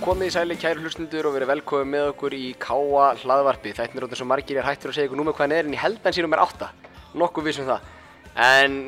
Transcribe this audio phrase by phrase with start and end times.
[0.00, 3.72] komið í sæli kæru hlustundur og verið velkomið með okkur í Káa hlaðvarpi.
[3.76, 5.74] Þetta er náttúrulega svo margir er hættur að segja ykkur númer hvað hann er en
[5.76, 6.68] ég held að hann sé nummer 8.
[7.20, 7.90] Nokkuð vissum það.
[8.40, 8.78] En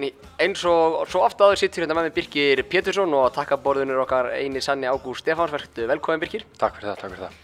[0.41, 4.63] eins og svo ofta áður sittur hérna með mig Birkir Pétursson og takkaborðunur okkar eini
[4.65, 5.53] sanni Ágúst Stefáns.
[5.53, 6.47] Verður velkomið Birkir.
[6.57, 7.41] Takk fyrir það, takk fyrir það.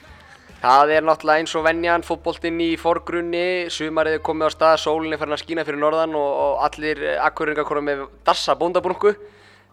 [0.59, 5.15] Það er náttúrulega eins og venjan, fótboltinn í forgrunni, sumarið er komið á stað, sólinn
[5.15, 9.13] er farin að skína fyrir norðan og, og allir akkuringar komið með dassa bóndabrungu.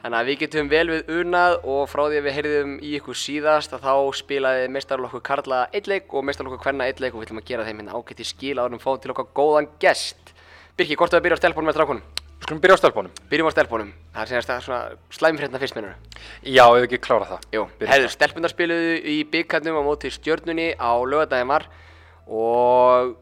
[0.06, 3.18] Þannig að við getum vel við unað og frá því að við heyrðum í ykkur
[3.18, 7.26] síðast að þá spilaði meistarlokku Karla eitt leik og meistarlokku Kvenna eitt leik og við
[7.26, 10.30] ætlum að gera þeim hérna ágætt í skil áður um fáum til okkar góðan gest.
[10.78, 12.04] Birki, hvort er að byrja á stelpunum með strákunum?
[12.36, 13.16] Við skulum byrja á stelpunum.
[13.32, 13.90] Byrjum á stelpunum.
[14.14, 14.80] Það er senast að svona
[15.18, 15.98] slæmfrétna fyrst minnur.
[16.46, 17.50] Já, ef við ekki klára það.
[17.58, 21.66] Jú, hefðu stelpunar spiluðu í byggarnum á móti stjörnunni á lögadaginn var
[22.30, 23.18] og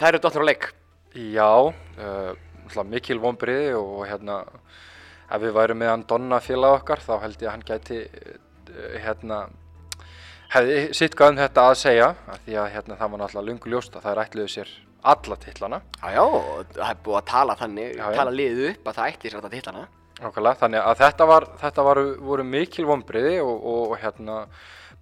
[0.00, 0.70] það eru dottur á leik.
[1.36, 4.40] Já, uh, mikil vonbriði og hérna,
[5.34, 8.96] ef við værum með hann Donna félag okkar, þá held ég að hann gæti, uh,
[9.04, 9.40] hérna,
[10.54, 13.98] hefði sitt gafum þetta að segja, af því að hérna, það var náttúrulega lungu ljóst
[13.98, 14.72] að það ætluðu sér
[15.14, 15.82] alla titlana.
[16.00, 16.24] Já,
[16.78, 19.52] það er búið að tala þannig, Já, tala liðið upp að það ætti sér þetta
[19.56, 19.84] til hana.
[20.14, 24.38] Nákvæmlega, þannig að þetta, var, þetta var, voru mikil vonbriði og, og, og hérna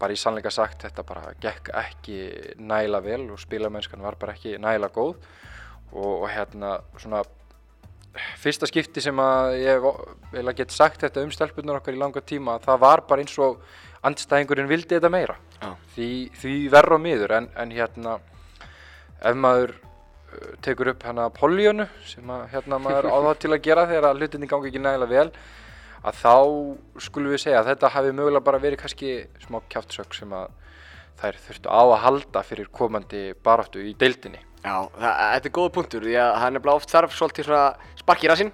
[0.03, 2.19] bara í sannleika sagt þetta bara gekk ekki
[2.58, 5.14] næla vel og spilamennskan var bara ekki næla góð
[5.92, 7.22] og, og hérna svona
[8.42, 9.86] fyrsta skipti sem að ég
[10.32, 13.38] vel að geta sagt þetta um stelpunar okkar í langa tíma það var bara eins
[13.41, 13.62] og
[14.04, 15.72] andstæðingurinn vildi þetta meira Já.
[15.94, 18.19] því, því verra og miður en, en hérna
[19.22, 23.64] ef maður uh, tekur upp hana poljónu sem að hérna maður á það til að
[23.69, 25.28] gera þegar að hlutinni gangi ekki nægilega vel
[26.02, 26.36] að þá
[27.06, 29.12] skulum við segja að þetta hafi mögulega bara verið kannski
[29.44, 30.50] smá kjáttsök sem að
[31.22, 34.41] þær þurftu á að halda fyrir komandi baráttu í deildinni.
[34.62, 37.62] Já, það, þetta er góða punktur því að það er nefnilega oft þarf svolítið svona
[37.98, 38.52] spark í rassinn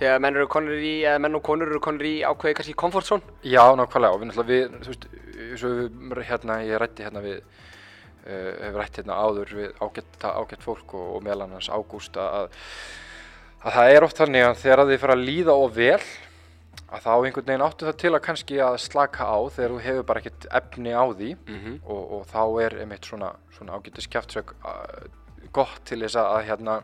[0.00, 3.06] þegar menn eru konur í, eða menn og konur eru konur í ákveði kannski comfort
[3.06, 3.34] zone.
[3.44, 5.06] Já, nákvæmlega og við náttúrulega við, þú veist,
[5.68, 5.76] og
[6.16, 7.38] við, hérna, ég rætti hérna við,
[8.24, 12.50] uh, hef rætt hérna áður við ágætt, ágætt fólk og, og meðal annars Ágúst að,
[13.62, 16.02] að það er oft þannig að þegar þið fara að líða of vel
[16.92, 20.06] að þá einhvern veginn áttu það til að kannski að slaka á þegar þú hefur
[20.08, 21.78] bara ekkert efni á því Mhm.
[21.86, 25.06] og, og þá er einmitt svona, svona ágættis kjaftsök uh,
[25.52, 26.80] gott til þess að, að hérna,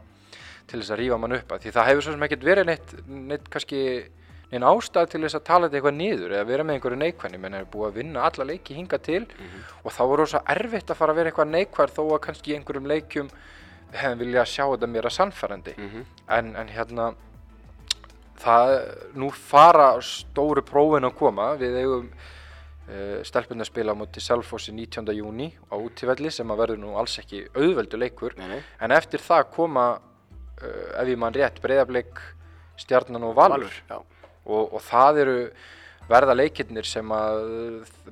[0.69, 2.95] til þess að rífa mann upp að því það hefur svo sem ekkert verið neitt,
[3.09, 3.83] neitt kannski
[4.49, 7.41] neinn ástæð til þess að tala þetta eitthvað niður eða vera með einhverju neikvæðni.
[7.43, 9.23] Menn er búið að vinna alla leiki hinga til
[9.83, 12.89] og þá er rosa erfitt að fara að vera eitthvað neikvæð þó að kannski einhverjum
[12.89, 13.29] leikjum
[13.89, 15.75] við hefum viljað sjá þetta meira sannfærandi.
[15.77, 16.06] Mhm.
[16.39, 17.11] en, en hérna
[18.43, 18.75] það,
[19.19, 21.53] nú fara stóru prófin að koma.
[21.61, 22.11] Við eigum
[23.28, 25.12] stelpunni að spila á móti Selfossi 19.
[25.19, 28.60] júni á útífelli sem að verður nú alls ekki auðveldu leikur Nei, nei.
[28.81, 32.22] en eftir það koma uh, ef ég mann rétt breyðablik
[32.78, 33.75] stjarnan og valur.
[34.49, 35.34] Og, og það eru
[36.09, 37.43] verða leikirnir sem að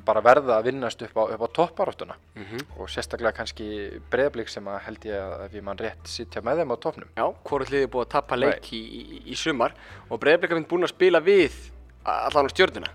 [0.05, 2.67] bara verða að vinnast upp á, á topparáttuna Mhm.
[2.77, 3.69] og sérstaklega kannski
[4.13, 7.09] breyðablik sem að held ég að ef ég mann rétt sitja með þeim á toppnum
[7.17, 9.73] Já, hvort liðið búið að tappa leik í, í, í sumar
[10.11, 11.57] og Breiðablika minn búin að spila við
[12.05, 12.91] allan á stjörnuna.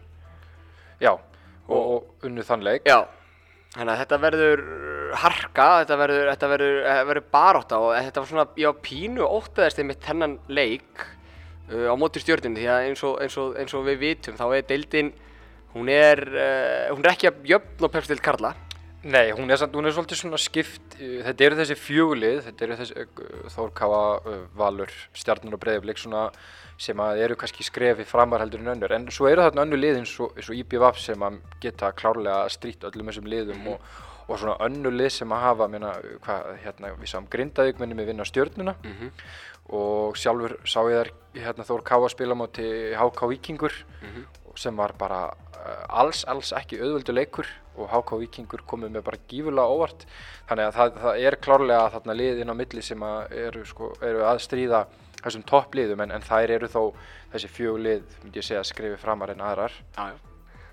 [1.02, 1.18] Já,
[1.72, 3.00] og, og unnu þann leik Já,
[3.76, 4.64] þannig að þetta verður
[5.22, 9.82] harka, þetta verður, þetta verður, þetta verður barátta og þetta var svona, já, pínu óttaðist
[9.82, 11.06] einmitt þennan leik
[11.72, 14.46] uh, á móti stjörnunni því að eins og, eins og, eins og við vitum þá
[14.50, 15.14] er deildin,
[15.76, 18.54] hún er, uh, hún er ekki að jöfn og pepstild Karla.
[19.04, 22.76] Nei, hún er, hún er svolítið svona skipt, uh, þetta eru þessi fjögulið, þetta eru
[22.78, 26.28] þessi uh, Þórkáfa, uh, Valur, Stjarnar og Breiðablik svona
[26.82, 30.14] sem eru kannski skrefi framar heldur en önnur en svo eru þarna önnur lið eins
[30.22, 31.26] og, IBVF sem
[31.62, 33.84] geta klárlega strýtt öllum þessum liðum og,
[34.28, 35.92] og svona önnur lið sem að hafa, meina,
[36.26, 39.12] hvað, hérna, við sáum Grindavík minni með vinna stjörnuna Mhm.
[39.78, 42.66] og sjálfur sá ég þær hérna, Þór Káa spila á móti
[42.98, 44.26] HK Víkingur Mhm.
[44.58, 45.34] sem var bara
[45.90, 47.46] alls, alls ekki auðvöldu leikur
[47.78, 50.08] og HK Víkingur komið með bara gífurlega óvart
[50.50, 53.94] þannig að það, það er klárlega þarna lið inn á milli sem að eru, sko,
[54.04, 54.82] eru að stríða
[55.22, 56.82] þessum toppliðum en, en þær eru þó
[57.32, 60.12] þessi fjöglið, myndi ég segja, skrifi framar en aðrar Já.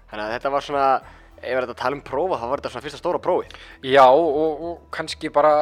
[0.08, 0.88] Þannig að þetta var svona,
[1.36, 3.56] ef við erum að tala um prófa, þá var þetta svona fyrsta stóra prófið.
[3.84, 5.52] Já og, og kannski bara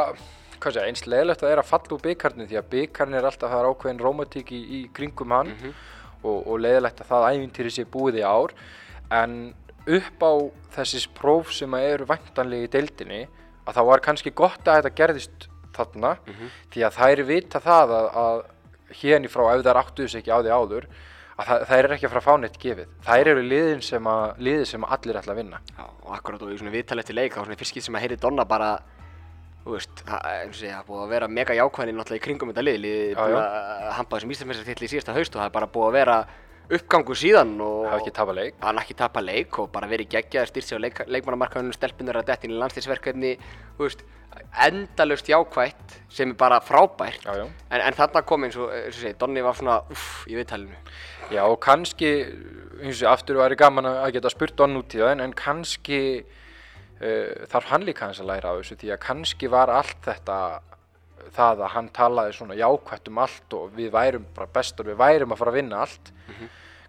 [0.62, 3.52] segja, eins leðilegt að það er að falla úr byggarnir því að byggarnir er alltaf
[3.52, 5.52] það er ákveðin rómatík í, í kringum hann
[6.22, 8.55] og, og leðilegt að það ævintýri sé búið í ár
[9.14, 9.37] en
[9.86, 10.32] upp á
[10.76, 13.22] þessis próf sem eru væntanlega í deildinni
[13.66, 16.16] að það var kannski gott að þetta gerðist þarna
[16.72, 18.40] því að þær vita það að, að
[19.00, 20.88] hérni frá ef þær áttuðu sig ekki á því áður
[21.36, 22.92] að það, þær eru ekki að fara að fá neitt gefið.
[23.04, 25.58] Þær eru liðin sem að, liðið sem allir ætla að vinna.
[25.76, 27.98] Já, og akkurat og í svona viðtal eftir leik, þá var svona fyrst skýtt sem
[27.98, 28.70] að heyri Donna bara,
[29.66, 32.64] þú veist, það eins og segja, búið að vera mega jákvæðin náttúrulega í kringum þetta
[32.64, 35.88] lið, liðið búið að hampa þessum íslensmessar í síðasta haust og það er bara búið
[35.90, 36.16] að vera
[36.66, 39.58] uppgangur síðan og hann ekki tapa leik.
[39.62, 43.38] Og bara verið geggjaður styrst sér á leik, leikmannamarkaðunum stelpunir að dettin í
[43.76, 44.04] veist,
[44.66, 47.24] endalust jákvætt sem er bara frábært.
[47.24, 47.46] Já, já.
[47.70, 50.78] en, en þarna kom eins og, eins og segi, Donni var svona uff, í viðtalinu.
[51.32, 52.12] Já, og kannski,
[52.82, 56.00] eins og aftur væri gaman að geta spurt Don út í það, en, en kannski
[56.22, 60.40] uh, þarf hann líka hans að læra á þessu, því að kannski var allt þetta
[61.36, 65.34] það að hann talaði svona jákvætt um allt og við værum bara bestur, við værum
[65.34, 66.12] að fara að vinna allt.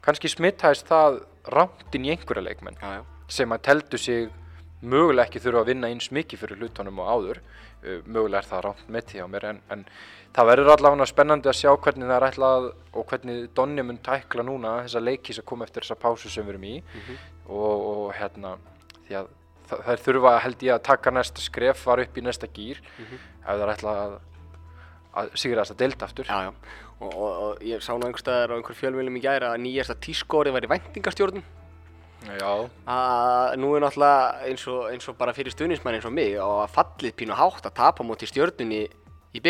[0.05, 1.21] Kannski smittæðist það
[1.51, 3.01] rámt inn í einhverja leikmenn já, já.
[3.31, 4.29] sem að teldu sig
[4.81, 7.41] mögulega ekki þurfa að vinna eins mikið fyrir hlutunum og áður
[8.05, 9.83] mögulega er það rámt með því á mér en, en
[10.35, 14.45] það verður allavega spennandi að sjá hvernig það er ætlað og hvernig Donni mun tækla
[14.45, 16.75] núna þessa leiki sem kom eftir þessa pásu sem við erum í
[17.47, 18.55] og, og hérna
[19.07, 19.31] því að
[19.71, 23.63] þær þurfa held ég að taka næsta skref, fara upp í næsta gýr ef það
[23.67, 24.17] er ætlað að,
[25.21, 26.25] að sigra þessa deild aftur.
[26.29, 26.51] Já, já,
[26.99, 29.97] og, og, og ég sá nú einhver staðar á einhver fjölmjölum í gæri að nýjasta
[30.01, 31.45] tískóri væri væntingastjórnum
[32.27, 32.49] Já,
[32.89, 36.63] að nú er náttúrulega eins og, eins og bara fyrir stuðnismann eins og mig og
[36.63, 38.87] að fallið pínu hátt að tapa móti stjórnunni
[39.37, 39.41] í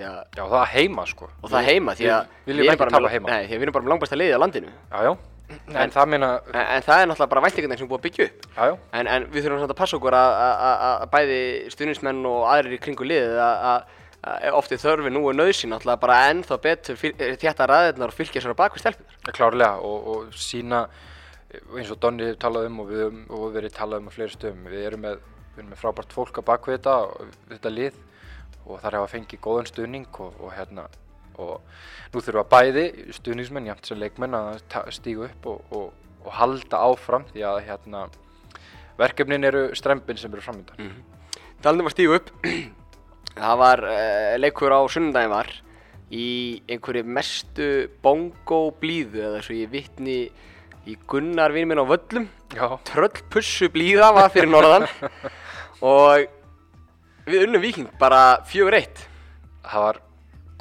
[0.00, 1.28] að, já, það heima sko.
[1.42, 3.28] Og það heima því að Við erum bara með- heima.
[3.28, 4.72] Nei, því að við erum bara með langbæsta liðið á landinu.
[4.72, 5.12] Já, já,
[5.74, 8.26] en það meina en, en það er náttúrulega bara væntingarnir sem er búið að byggja
[8.28, 8.46] upp.
[8.56, 11.38] Já, en, en við þurfum samt að passa okkur að, bæði
[11.74, 13.88] stuðnismenn og aðrir í kringu liðið að,
[14.56, 17.12] ofti þörfi nú er nöðsinn náttúrulega bara ennþá betur fyr,
[17.42, 19.74] þétta ræðirnar og fylgja sér á bakvið stelpunar klárlega.
[19.84, 20.86] Og, og sína
[21.76, 24.32] eins og Donni hefur talað um og við höfum og verið talað um á fleiri
[24.34, 25.20] stöðum við erum með,
[25.54, 28.00] við erum með frábært fólk á bakvið þetta, og- þetta lið
[28.64, 30.88] og þar hafa fengið góðan stuðning og, og hérna
[31.40, 31.60] og
[32.14, 32.84] nú þurfa bæði
[33.16, 34.62] stuðningsmenn jæmt sem leikmenn að
[34.94, 35.90] stíga upp og, og,
[36.24, 38.06] og halda áfram því að hérna
[39.00, 40.94] verkefnin eru strempin sem eru framöndan
[41.64, 42.26] Talnum að stígu upp.
[43.34, 45.48] Það var uh, leikur á sunnundaginn var
[46.12, 46.26] í
[46.68, 47.68] einhverju mestu
[48.04, 50.18] bongo blíðu eða svo ég vitni
[50.84, 52.28] í Gunnar vinn minn á völlum.
[52.52, 54.84] Já, tröllpussu blíða var fyrir norðan.
[55.94, 56.28] Og
[57.24, 59.06] við unnum viking bara fjögur eitt.
[59.64, 60.02] Það var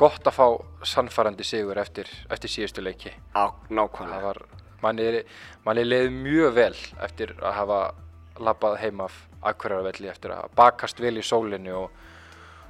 [0.03, 0.47] gott að fá
[0.93, 3.13] sannfærandi sigur eftir, eftir síðustu leiki.
[3.35, 4.21] Á nákvæmlega.
[4.27, 4.39] Var,
[4.83, 5.23] manni,
[5.65, 7.79] manni leiði mjög vel eftir að hafa
[8.43, 11.91] labbað heim af Akureyravelli eftir að bakast vel í sólinni og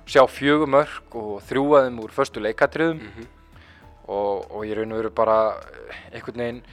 [0.09, 3.01] sjá fjögur mörg og þrjúaðum úr föstu leikatriðum.
[4.03, 5.37] Og, og ég raun og veru bara
[6.11, 6.63] einhvern veginn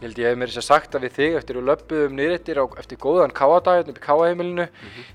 [0.00, 2.60] ég held ég hef mér þess að sagt að við þig eftir að löpuðum niðrettir
[2.60, 4.66] á, eftir góðan káadag upp í káaheimilinu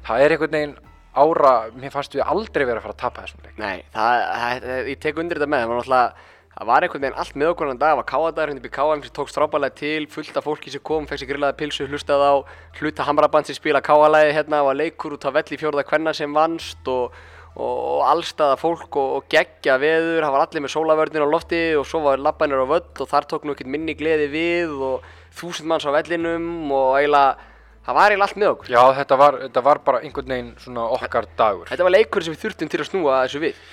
[0.06, 0.76] það er einhvern veginn
[1.16, 3.58] ára, mér fannst við aldrei vera að fara að tapa þessum leik.
[3.60, 4.24] Nei, það,
[4.66, 7.50] það, ég tek undir þetta með það var náttúrulega það var einhvern veginn allt með
[7.52, 10.46] okkur en dag það var káadagur hérna í káam sem tókst frábælega til fullt af
[10.48, 12.34] fólki sem kom, fekk sér grillaði pilsu hlustað á
[12.80, 16.88] hluta hamraband sem spila káalæði hérna var leikur út á velli fjórða kvenna sem vannst
[16.88, 17.12] og,
[17.58, 21.62] og, og allstaða fólk og, og geggja veður það var allir með sólavörnir á lofti
[21.76, 25.12] og svo var labbanir á völl og þar tók nú ekkert minni gleði við og
[25.36, 27.52] þúsund manns á vellinum og eiginlega
[27.86, 28.72] það var eiginlega allt með okkur.
[28.76, 31.68] Já, þetta var, þetta var bara einhvern veginn svona okkar dagur.
[31.72, 33.66] Þetta var leikur sem við þurftum til að snúa þessu við.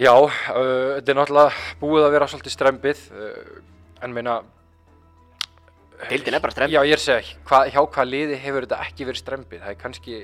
[0.00, 0.32] Já, uh,
[0.96, 3.62] þetta er náttúrulega búið að vera svolítið strempið uh,
[4.02, 4.40] en meina
[6.08, 8.78] Deildin er bara stremmt Já, ég er að segja, hva, hjá hvað liði hefur þetta
[8.86, 10.16] ekki verið strempið það er kannski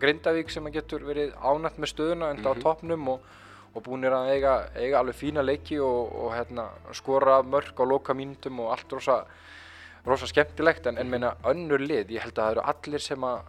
[0.00, 3.28] Grindavík sem getur verið ánætt með stöðuna enda á toppnum og,
[3.76, 6.66] og búinir að eiga, eiga alveg fína leiki og, og hérna,
[6.96, 9.20] skora mörg á loka mínútum og allt rosa,
[10.06, 13.40] rosa skemmtilegt en, en meina önnur lið, ég held að það eru allir sem að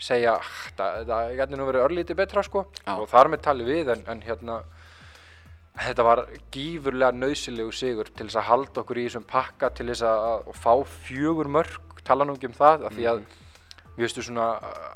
[0.00, 0.52] segja, "Ah,
[1.06, 2.66] það, gæti nú verið örlítið betra sko.
[2.86, 2.96] Já.
[2.96, 4.62] og þar með tali við en, en hérna
[5.78, 10.02] þetta var gífurlega nöðsilegu sigur til þess að halda okkur í þessum pakka til þess
[10.02, 10.74] að, fá
[11.06, 13.20] fjögur mörg tala nú ekki um það af því að
[13.96, 14.46] við veistu svona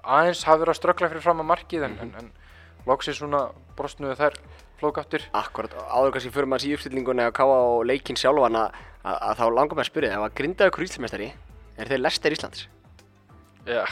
[0.02, 2.30] aðeins hafa verið að ströggla fyrir fram að markið en, en, en
[2.88, 4.38] loksins svona brostnuðu þær
[4.80, 5.28] flóðgáttir.
[5.37, 9.40] Akkurat, áður kannski fyrir maður í uppstillinguna að káa á leikinn sjálfan að, að, að
[9.40, 11.30] þá langar maður að spyrja ef að grindaðu ykkur íslumestari
[11.76, 12.68] er þeir Lester Íslands?
[13.68, 13.84] ja.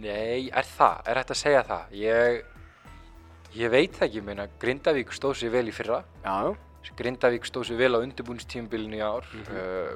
[0.00, 1.02] Nei, er það?
[1.06, 1.92] Er þetta að segja það?
[2.00, 2.38] Ég,
[3.60, 6.56] ég veit það ekki, meina Grindavík stóð sér vel í fyrra Já,
[6.98, 9.92] Grindavík stóð sér vel á undirbúinistímabilinu í ár uh,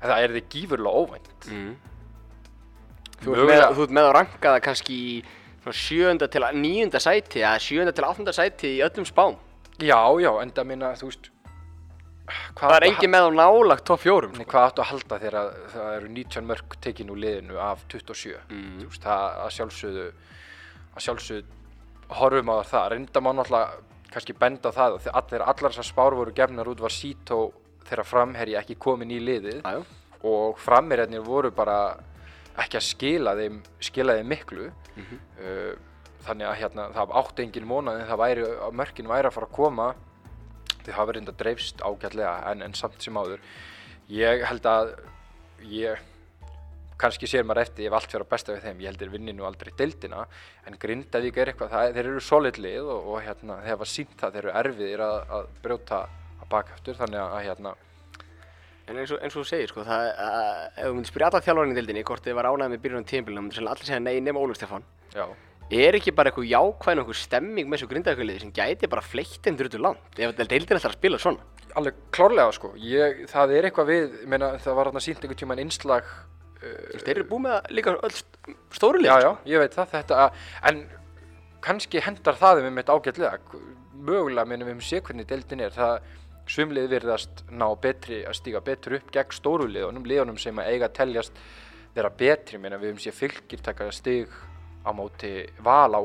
[0.00, 1.72] en það er þið gífurlega óvænt mm.
[3.24, 5.00] þú, ert með, þú ert með að ranka það kannski
[5.62, 9.38] svona sjöunda til að níunda sæti eða sjöunda til áttunda sæti í öllum spám
[9.80, 11.30] Já, já, en það minna, þú veist
[12.60, 14.50] Það er engin með á nálagt top fjórum Nei, sko.
[14.52, 18.36] hvað áttu að halda þegar að það eru 19 mörg tekin úr liðinu af 27
[18.50, 18.78] Mm.
[18.86, 20.06] veist, það að sjálfsögðu
[20.96, 21.44] að sjálfsögðu
[22.20, 23.70] horfum á það reynda má náttúrulega
[24.10, 27.52] kannski benda það að þegar allar þessar spár voru gefnar út var Sító
[27.86, 29.82] þegar framherji ekki komin í liðið já.
[30.26, 31.96] og framherjarnir voru bara
[32.58, 35.18] ekki að skila þeim skila þeim miklu Mhm.
[35.40, 35.74] uh,
[36.26, 39.46] þannig að hérna það átti engin mónað en það væri að mörkin væri að fara
[39.46, 39.86] að koma
[40.90, 43.42] þið hafa reynda dreifst ágætlega en, en samt sem áður.
[44.10, 44.94] Ég held að
[45.70, 46.06] ég
[47.00, 48.80] kannski sér maður eftir ef allt fyrir að besta við þeim.
[48.82, 50.24] Ég held þeir vinni nú aldrei deildina
[50.68, 54.16] en Grindavík er eitthvað, það, þeir eru solid lið og, og hérna, þeir hafa sínt
[54.20, 56.00] það þeir eru erfiðir að, að brjóta
[56.40, 57.76] að baka eftir þannig að hérna.
[58.90, 61.42] En eins og, eins og þú segir, sko, það, að, ef þú myndir spyrja alla
[61.46, 64.42] þjálfarinn í dildinni hvort þið var ánægð með byrjunum tímbilina, myndir allir segja nei nema
[64.42, 64.86] Ólaf Stefán.
[65.14, 65.24] já,
[65.70, 69.46] Er ekki bara eitthvað jákvæðin og eitthvað stemming með þessu grindaðkvöliði sem gæti bara fleitt
[69.46, 70.18] enn drutu langt?
[70.18, 71.46] Ef deildin ætlar að spila svona?
[71.78, 72.72] alveg klárlega sko.
[72.82, 76.08] Ég, það er eitthvað við, meina það var hérna sínt einhvern tíman innslag
[76.60, 79.30] Þú veist, þeir eru búið með líka öll st- stóru lið, já, sko.
[79.30, 80.24] já, ég veit það, þetta
[80.68, 80.80] en
[81.64, 83.38] kannski hendar það um þetta ágætlega.
[84.10, 85.72] Mögulega minnum við um sé hvernig deildin er.
[85.72, 85.94] Það
[86.50, 90.90] svumlið virðast ná betri að stíga betur upp gegn stóru liðunum liðunum sem að eiga
[90.90, 91.40] að teljast
[91.94, 94.28] vera betri, minna við um sé fylgir taka stig
[94.84, 95.32] á móti
[95.64, 96.00] val á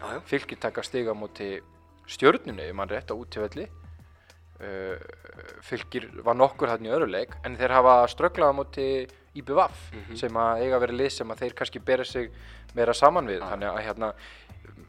[0.00, 0.20] já.
[0.24, 1.58] fylgir taka stig á móti
[2.08, 3.68] stjörnunni, ef mann rétt á útivelli.
[4.58, 4.98] Uh,
[5.62, 8.86] fylgir var nokkur hann í öðru leik en þeir hafa strögglað á móti
[9.38, 9.84] IBVF
[10.18, 12.32] sem að eiga að vera lið sem að þeir kannski bera sig
[12.74, 13.44] meira saman við.
[13.44, 14.08] Þannig að hérna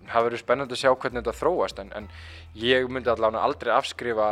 [0.09, 2.07] það verður spennandi að sjá hvernig þetta þróast en, en
[2.57, 4.29] ég myndi allavega aldrei afskrifa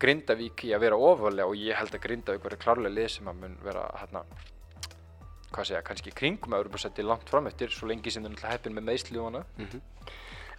[0.00, 3.40] Grindavík í að vera ofalega og ég held að Grindavík verður klárlega lið sem að
[3.42, 4.24] mun vera hérna
[5.50, 8.56] hvað segja, kannski í kringum að Europasætti langt fram eftir svo lengi sem þau náttúrulega
[8.56, 9.44] heppin með meðsli og hana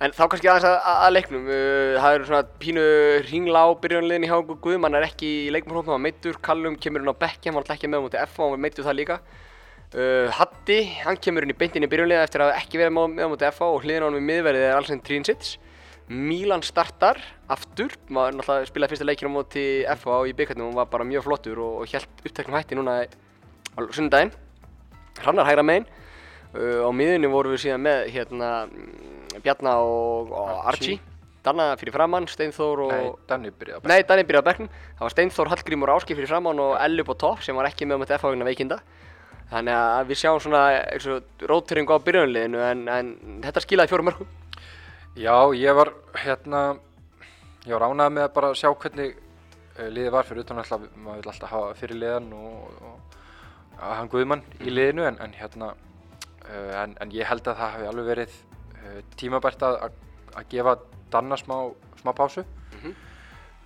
[0.02, 2.84] En þá kannski aðeins að, að, leiknum, uh, það eru svona pínu
[3.28, 7.04] ringla á byrjunarliðin í Háku Guðmann er ekki í leikmannhóknum, hann var meittur, Callum kemur
[7.04, 9.20] inn á bekki, hann var alltaf ekki með móti F, hann var meittur það líka.
[9.94, 13.62] Uh, Hatti, hann kemur inn í beintinni byrjunarliða eftir að ekki vera með, móti F
[13.68, 15.60] og hliðin á hann við miðverðið er alls enn Trínsits.
[16.10, 17.22] Milan startar
[17.54, 19.68] aftur, maður náttúrulega spilaði fyrsta leikinn á móti
[20.00, 23.80] F í byggarnum og var bara mjög flottur og, og held uppteknum hætti núna á
[23.94, 24.34] sunnudaginn.
[25.20, 25.88] Hrannar hægra megin.
[26.52, 28.52] Uh, á miðunni vorum við síðan með hérna
[29.44, 31.00] Bjarna og, og Archie.
[31.42, 34.74] Danna fyrir framann, Steinþór og Nei, Danni byrjaði Nei, Danni byrjaði á bekknum.
[34.98, 37.70] Það var Steinþór, Hallgrímur og Áskip fyrir framann og Elli upp á topp sem var
[37.72, 38.78] ekki með um þetta F-hagina veikinda.
[39.52, 43.10] Þannig að við sjáum svona eins og róteringu á byrjunliðinu en, en
[43.44, 44.30] þetta skilaði fjórum mörgum
[45.20, 45.92] Já, ég var
[46.22, 46.62] hérna
[47.66, 51.20] ég var ánægð með að bara sjá hvernig uh, liðið var fyrir utan alltaf maður
[51.20, 53.11] vil alltaf hafa fyrir liðan og, og
[53.82, 57.88] hann Guðmann í liðinu en, en hérna uh, en, en ég held að það hafi
[57.92, 58.36] alveg verið
[58.76, 59.78] uh, tímabært að,
[60.38, 60.76] að, gefa
[61.12, 61.56] Danna smá,
[62.02, 62.94] smá pásu Mhm.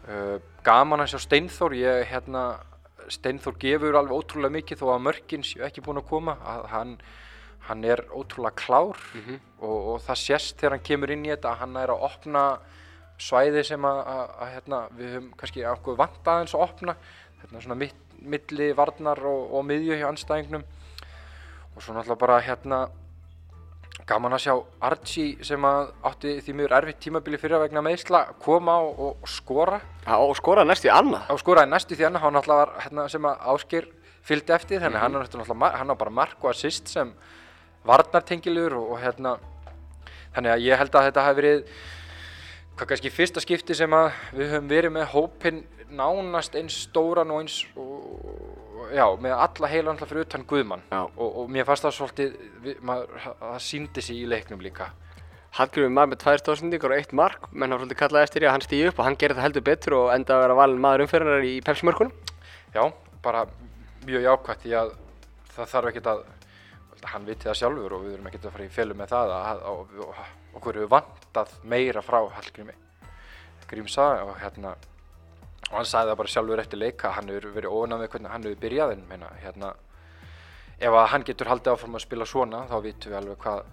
[0.09, 2.45] uh, gaman að sjá Steinþór ég hérna
[3.13, 6.95] Steinþór gefur alveg ótrúlega mikið þó að mörkin séu ekki búin að koma að hann
[7.67, 9.37] hann er ótrúlega klár Mhm.
[9.61, 12.43] og, og það sést þegar hann kemur inn í þetta að hann er að opna
[13.17, 16.95] svæði sem að, að, að hérna, við höfum kannski okkur vant aðeins að opna
[17.41, 20.63] hérna, svona mitt, milli varnar og, og miðju hjá anstæðingnum
[21.75, 22.79] og svo náttúrulega bara hérna
[24.05, 24.53] gaman að sjá
[24.85, 29.79] Archie sem að átti því mjög erfitt tímabili fyrir vegna meðsla koma og, og skora.
[30.05, 31.29] Já, og skoraði næstu í annað.
[31.33, 33.87] Og skoraði næstu því hann hann náttúrulega var hérna, sem að Ásker
[34.25, 34.83] fylgdi eftir.
[34.83, 37.13] Þannig hann, er náttúrulega, mar- hann á bara mark og assist sem
[37.87, 39.35] varnartengilur og, og hérna
[40.35, 41.75] þannig að ég held að þetta hafi verið
[42.75, 45.63] hvað kannski fyrsta skipti sem að við höfum verið með hópinn
[45.95, 50.83] nánast eins stóran og eins og, já, með alla heila alltaf fyrir utan Guðmann.
[50.91, 54.89] Og, og mér fannst það svolítið við, maður, það síndi sig í leiknum líka.
[55.55, 58.55] Hallgrímur maður með tvær stóðsendingar og eitt mark menn hann svolítið kallaði eftir í að
[58.57, 61.05] hann stíði upp og hann gerði það heldur betur og enda að vera valin maður
[61.05, 62.11] umferðar í Pepsi-mörkunum.
[62.75, 62.83] Já,
[63.23, 63.45] bara
[64.03, 64.91] mjög jákvætt því að
[65.55, 66.25] það þarf ekkert að
[67.03, 69.45] hann viti það sjálfur og við erum ekkert að fara í fjölu með það að,
[69.45, 72.75] að, að, að okkur hefur vantað meira frá Hallgrími.
[73.65, 74.75] Grímsa og hérna
[75.71, 78.45] og hann sagði það bara sjálfur eftir leika hann hefur verið ónað með hvernig hann
[78.45, 79.71] hefur byrjað en meina, hérna,
[80.77, 83.63] ef að hann getur haldið áfram að spila svona þá vitum við alveg hvað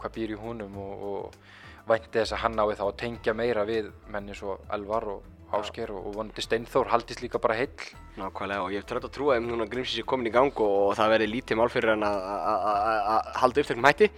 [0.00, 3.64] hvað býr í húnum og, og vænti þess að hann nái þá að tengja meira
[3.68, 7.70] við menni svo Elvar og Ásker og, og vonandi Steinþór haldist líka bara heill.
[8.18, 10.96] Nákvæmlega og ég hef trönd að trúa ef núna Grímsins er komin í gang og
[10.98, 14.08] það verði lítið mál fyrir hann að- halda upptökum hætti.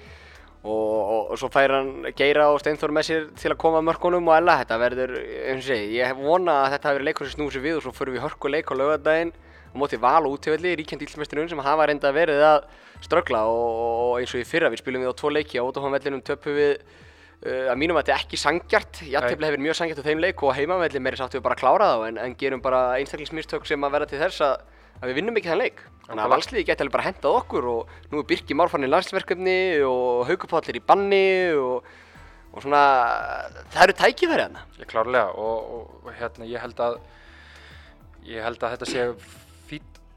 [0.59, 4.27] Og, og, og svo fær hann Geira og Steinþór með sér til að koma mörkunum
[4.27, 5.13] og ella þetta verður,
[5.53, 7.77] eins og segi, ég hef vona að þetta hafi verið leikur sem snúið sér við
[7.79, 11.49] og svo förum við hörku leik á laugardaginn á móti val og útífelli, ríkjandi íllmesturinn
[11.53, 12.67] sem hafa reynda verið að
[13.07, 16.25] ströggla og, og eins og í fyrra við spilum við á tvo leiki á Ótafánvellinum
[16.27, 16.75] töpu við
[17.45, 20.43] uh, að mínum að þetta er ekki sangjart jafntefli hefur mjög sangjart á þeim leik
[20.43, 21.03] og heimavelli.
[21.05, 24.11] Meiri sáttu við bara að klára þá en, en gerum bara einstaklingsmistök sem að verða
[24.13, 24.67] til þess að,
[24.99, 25.83] að við vinnum ekki þann leik.
[26.09, 29.59] Þannig að valsliði geti alveg bara hendað okkur og nú er Birki Márfann í landsverkefni
[29.85, 31.91] og Haukupallir í banni og,
[32.49, 32.81] og svona
[33.75, 36.97] það eru tækifæri hana Ég klárlega og, og, hérna ég held að
[38.25, 39.05] ég held að þetta sé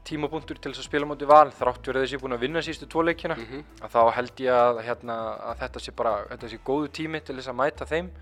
[0.08, 3.04] tímapunktur til þess að spila móti val þrátt verið þessi búin að vinna sístu tvo
[3.06, 5.16] leikina að þá held ég að, hérna,
[5.50, 8.12] að þetta sé bara þetta sé góðu tími til þess að mæta þeim.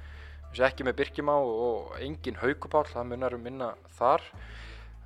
[0.50, 4.24] Þessi ekki með Birkimá og engin Haukupál, það munar um minna þar.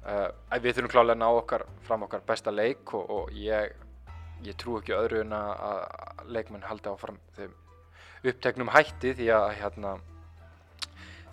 [0.05, 0.29] Uh,
[0.61, 3.73] við þurfum klálega að ná okkar fram okkar besta leik og, og ég,
[4.45, 7.55] ég trú ekki öðru en að, að leikmenn haldi áfram þeim
[8.25, 9.95] uppteknum hætti því að hérna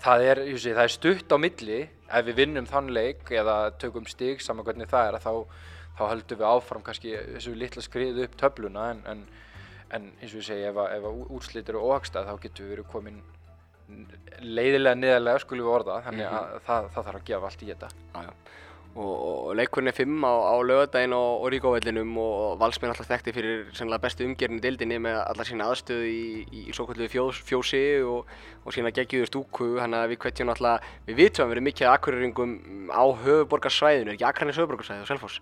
[0.02, 1.82] það er, sé, það er stutt á milli.
[2.12, 5.34] Ef við vinnum þann leik eða tökum stig saman hvernig það er þá,
[6.00, 8.90] þá höldum við áfram kannski þessu litla skriðu upp töfluna.
[8.96, 9.22] En, en,
[9.96, 13.22] en eins og ég segi ef, ef úrslit eru óhagstað þá getum við verið komin
[14.42, 16.66] leiðilega niðarlega skulum við orða þannig að mm -hmm.
[16.68, 17.90] það, það þarf að gefa allt í þetta.
[18.14, 18.30] Ah,
[18.96, 23.36] og, og leikurinn er 5 á, á lögadaginn og, og Ríkóvellinum og valsmenn alltaf þekkti
[23.36, 27.08] fyrir sennilega bestu umgerðin í dildinni með allar sína aðstöðu í, í, í svo kvöldu
[27.12, 28.28] fjós, fjósi og,
[28.66, 32.60] og sína geggiður stúku hann að við hvetjum alltaf, við vitum erum mikið akkurýringum
[32.92, 35.42] á höfuborgarsvæðinu, er ekki Akranis höfuborgarsvæði á Selfoss?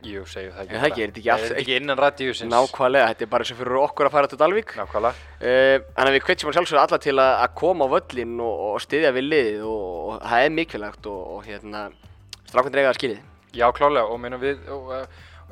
[0.00, 0.76] Jú, segjum það ekki.
[0.76, 1.42] Það ekki, er þetta ekki allt?
[1.42, 2.50] Það er ekki innan radíusins.
[2.54, 4.72] Nákvæmlega, þetta er bara sem fyrir okkur að fara til Dalvík.
[4.78, 5.26] Nákvæmlega.
[5.40, 8.78] Uh, þannig að við hvetjum sjálfsögur alla til að, að koma á völlin og, og
[8.80, 11.82] styðja við liðið og, og það er mikilvægt og, og hérna,
[12.50, 13.22] strafkvæmdur eiga það skilið.
[13.54, 14.66] Já, klálega og meina við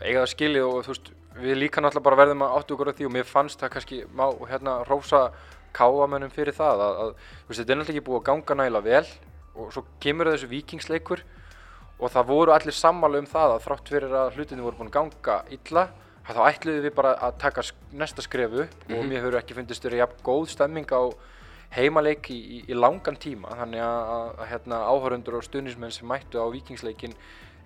[0.03, 2.97] eiga það skilið og þú veist, við líka náttúrulega bara verðum að áttu okkur á
[2.99, 5.23] því og mér fannst það kannski má hérna rósa
[5.77, 8.89] káamönnum fyrir það að, að þú veist, þetta er náttúrulega ekki búið að ganga nægilega
[8.89, 9.07] vel
[9.59, 11.23] og svo kemur þessu vikingsleikur
[11.99, 14.99] og það voru allir sammála um það að þrátt fyrir að hlutinu voru búin að
[14.99, 15.89] ganga illa
[16.29, 17.65] þá ætluðum við bara að taka
[17.97, 18.95] næsta skrefu mm -hmm.
[18.95, 19.09] og mhm.
[19.09, 21.03] mér hefur ekki fundist verið jafn góð stemming á
[21.75, 26.09] heimaleik í, í, í langan tíma þannig að, að, að hérna, áhörundur og stunismenn sem
[26.09, 27.17] mættu á vikingsleikin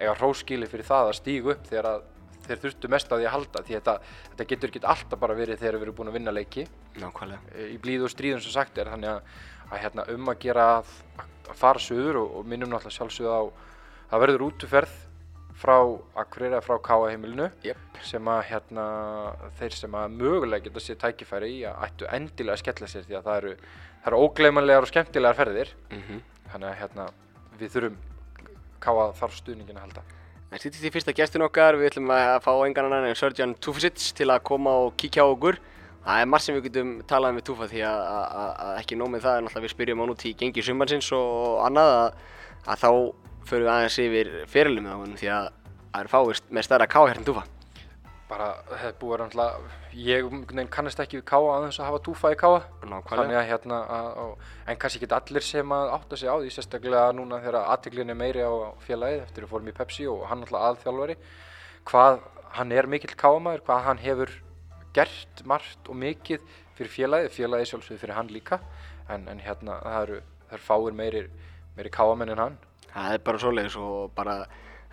[0.01, 2.09] eiga hróskili fyrir það að stígu upp þegar að
[2.43, 3.95] þeir þurftu mest að því að halda því þetta,
[4.33, 6.65] þetta getur ekki alltaf bara verið þegar við erum búin að vinna leiki
[6.99, 7.69] Nákvæmlega.
[7.71, 9.37] í blíð og stríðum sem sagt er þannig að,
[9.69, 10.97] að hérna, um að gera að
[11.59, 13.45] fara söður og, og minnum náttúrulega sjálfsögða á
[14.11, 14.99] það verður útuferð
[15.63, 15.77] frá
[16.23, 17.81] Akureyri eða frá Káa heimilinu yep.
[18.05, 18.87] sem að hérna
[19.61, 23.19] þeir sem að mögulega geta sér tækifæri í að ættu endilega að skella sér því
[23.19, 23.53] að það eru,
[24.03, 26.25] það eru ógleymanlegar og skemmtilegar ferðir mm -hmm.
[26.53, 27.07] þannig að hérna
[27.61, 28.01] við þurfum
[28.83, 30.03] Káa þarf stuðningin að halda
[30.53, 34.13] Það sýttist í fyrsta gestin okkar, við ætlum að fá engan annan en Sörjan Tufusits
[34.13, 35.57] til að koma og kíkja á okkur
[36.03, 39.37] Það er margt sem við getum talað um við Tufa því að, ekki nómið það
[39.39, 42.91] en alltaf við spyrjum á núti í gengi sumansins og annað að, þá
[43.47, 45.47] förum við aðeins yfir fyrirlum honum því að
[45.93, 47.43] það er fáist með starra ká hérna túfa.
[48.33, 49.65] Bara, það er búið að
[50.01, 50.37] ég
[50.73, 52.63] kannast ekki við káa að þess að hafa túfa í káa.
[52.81, 54.31] Þannig að hérna, að,
[54.73, 58.19] en kannski ekki allir sem að átta sig á því, sérstaklega núna þegar aðteglin er
[58.23, 58.53] meiri á
[58.87, 61.19] félagið eftir að fórum í Pepsi og hann alltaf aðþjálfari,
[61.93, 62.23] hvað
[62.57, 64.35] hann er mikill káamæður, hvað hann hefur
[64.97, 68.63] gert margt og mikið fyrir félagið, félagið sjálfsögur fyrir hann líka,
[69.13, 71.27] en, en hérna það eru, það eru fáir meiri,
[71.77, 72.61] meiri káamenn en hann
[72.93, 74.37] það er bara svoleiðis og bara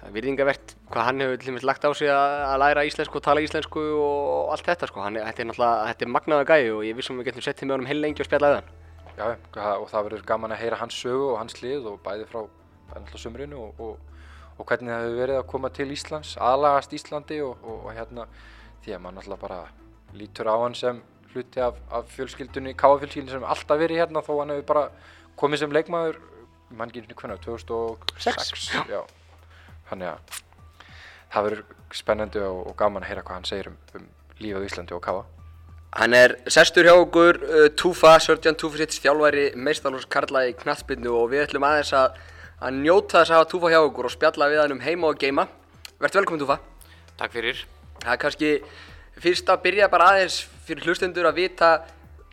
[0.08, 3.82] virðingavert hvað hann hefur til dæmis lagt á sig að læra íslensku og tala íslensku
[4.00, 7.20] og allt þetta sko, hann, þetta er náttúrulega, þetta er magnaða gæi og ég vissum
[7.20, 8.72] við getum sett til með honum heil lengi og spjalla eðan.
[9.20, 9.26] Já,
[9.76, 12.40] og það verður gaman að heyra hans sögu og hans lið og bæði frá
[12.96, 14.24] alltaf sumrinu og, og,
[14.56, 18.26] og hvernig það hefur verið að koma til Íslands, aðlagast Íslandi og, og hérna,
[18.86, 19.60] því að mann alltaf bara
[20.16, 24.56] lítur á hann sem hluti af, af fjölskyldunni, káafjölskyldunni sem alltaf verið hérna þó hann
[24.56, 24.86] hefur bara
[25.40, 26.22] komið sem leikmaður
[26.80, 28.82] manngirinu hvernig, 2006 já.
[28.90, 29.02] já,
[29.90, 30.40] þannig að
[31.34, 31.66] það verður
[32.00, 34.08] spennandi og, og gaman að heyra hvað hann segir um, um
[34.40, 35.28] lífið á Íslandi og Káa
[35.90, 41.32] Hann er sestur hjá okkur uh, Túfa, Sörjan Túfusits þjálfæri meistarlós Karla í knatsbyrnu og
[41.32, 42.20] við ætlum aðeins að,
[42.62, 45.18] að njóta þess að hafa Túfa hjá okkur og spjalla við hann um heima og
[45.18, 45.48] geima.
[45.98, 46.60] Verður velkominn Túfa
[47.18, 47.64] Takk fyrir.
[48.04, 48.52] Það er kannski
[49.20, 51.72] fyrst að byrja bara aðeins fyrir hlustendur að vita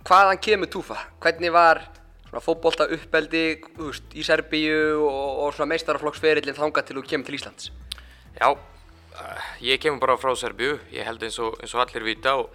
[0.07, 1.81] hvaðan kemur Túfa, hvernig var
[2.35, 3.45] fótbolta uppeldi
[3.79, 7.71] veist, í Serbíu og, og meistaraflokksferillin þangað til þú kemur til Íslands?
[8.37, 12.37] Já, uh, ég kemur bara frá Serbíu, ég held eins og, eins og allir vita
[12.41, 12.51] og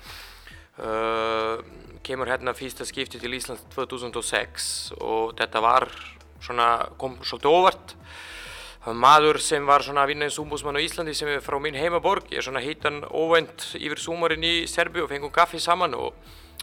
[0.81, 1.63] uh,
[2.05, 4.67] kemur hérna fyrsta skipti til Íslands 2006
[4.99, 5.89] og þetta var
[6.41, 7.95] svona, kom svolítið óvart.
[8.81, 12.31] Maður sem var svona að vinna eins umbúsmann á Íslandi sem er frá mín heimaborg,
[12.33, 16.15] ég svona heitan óvænt yfir súmarinn í Serbíu og fengum kaffi saman og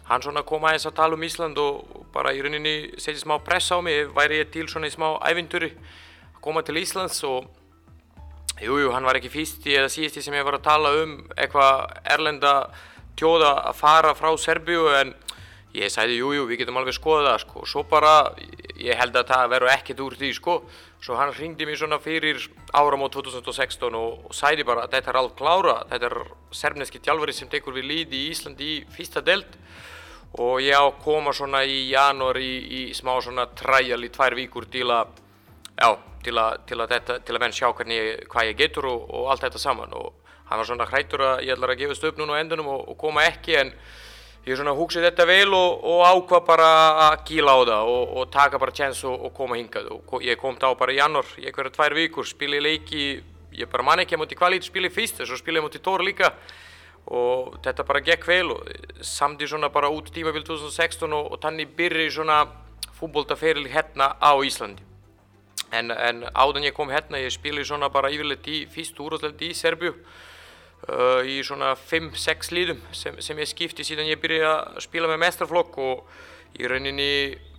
[0.09, 3.77] hann svona kom aðeins að tala um Ísland og bara í rauninni setja smá pressa
[3.77, 7.49] á mig, væri ég til svona í smá ævinduri að koma til Íslands og
[8.59, 11.93] jújú, jú, hann var ekki fyrsti eða síðasti sem ég var að tala um eitthvað
[12.09, 12.55] erlenda
[13.19, 15.13] tjóða að fara frá Serbíu en
[15.77, 17.63] ég sæði jújú, jú, við getum alveg skoðað það sko.
[17.63, 18.13] Og svo bara,
[18.81, 20.55] ég held að það verður ekkert úr því sko.
[21.05, 22.41] Svo hann ringdi mér svona fyrir
[22.75, 26.17] áramót 2016 og, og sæði bara þetta er allt klára, þetta er
[26.57, 29.59] serbneski tjálfari sem tekur við líði í Íslandi í fyrsta delt
[30.37, 34.37] og ég á að koma svona í janúar í, í smá svona træjal í tvær
[34.37, 35.15] víkur til að
[35.79, 39.07] já, til að, til að þetta, til að menn sjá hvernig hvað ég getur og,
[39.09, 39.95] og allt þetta saman.
[39.97, 42.85] Og hann var svona hrættur að ég ætlar að gefast upp núna á endunum og,
[42.93, 43.73] og koma ekki en
[44.49, 46.69] ég svona hugsaði þetta vel og, og ákvað bara
[47.09, 49.91] að gíla á það og, og taka bara chance og, og koma hingað.
[49.97, 53.11] Og ég kom þá bara í janúar, ég hverja tvær vikur, spili leiki,
[53.59, 56.33] ég bara man ekki að múti kvalit spili fyrst, þess að spili múti Tór líka
[57.09, 58.69] og þetta bara gekk vel og
[59.05, 62.43] samdi svona bara út tímabil 2016 og, og þannig byrja svona
[62.99, 64.85] fútboltaferil hérna á Íslandi.
[65.73, 69.57] En, en áðan ég kom hérna, ég spili svona bara yfirleitt í fyrstu úrvarsleiti í
[69.57, 75.11] Serbíu uh, í svona 5-6 líðum sem, sem ég skipti síðan ég byrjaði að spila
[75.11, 77.11] með mestrarflokk og í rauninni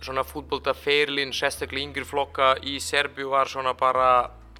[0.02, 4.10] svona fútboltaferilin, sérstaklega yngri flokka í Serbíu var svona bara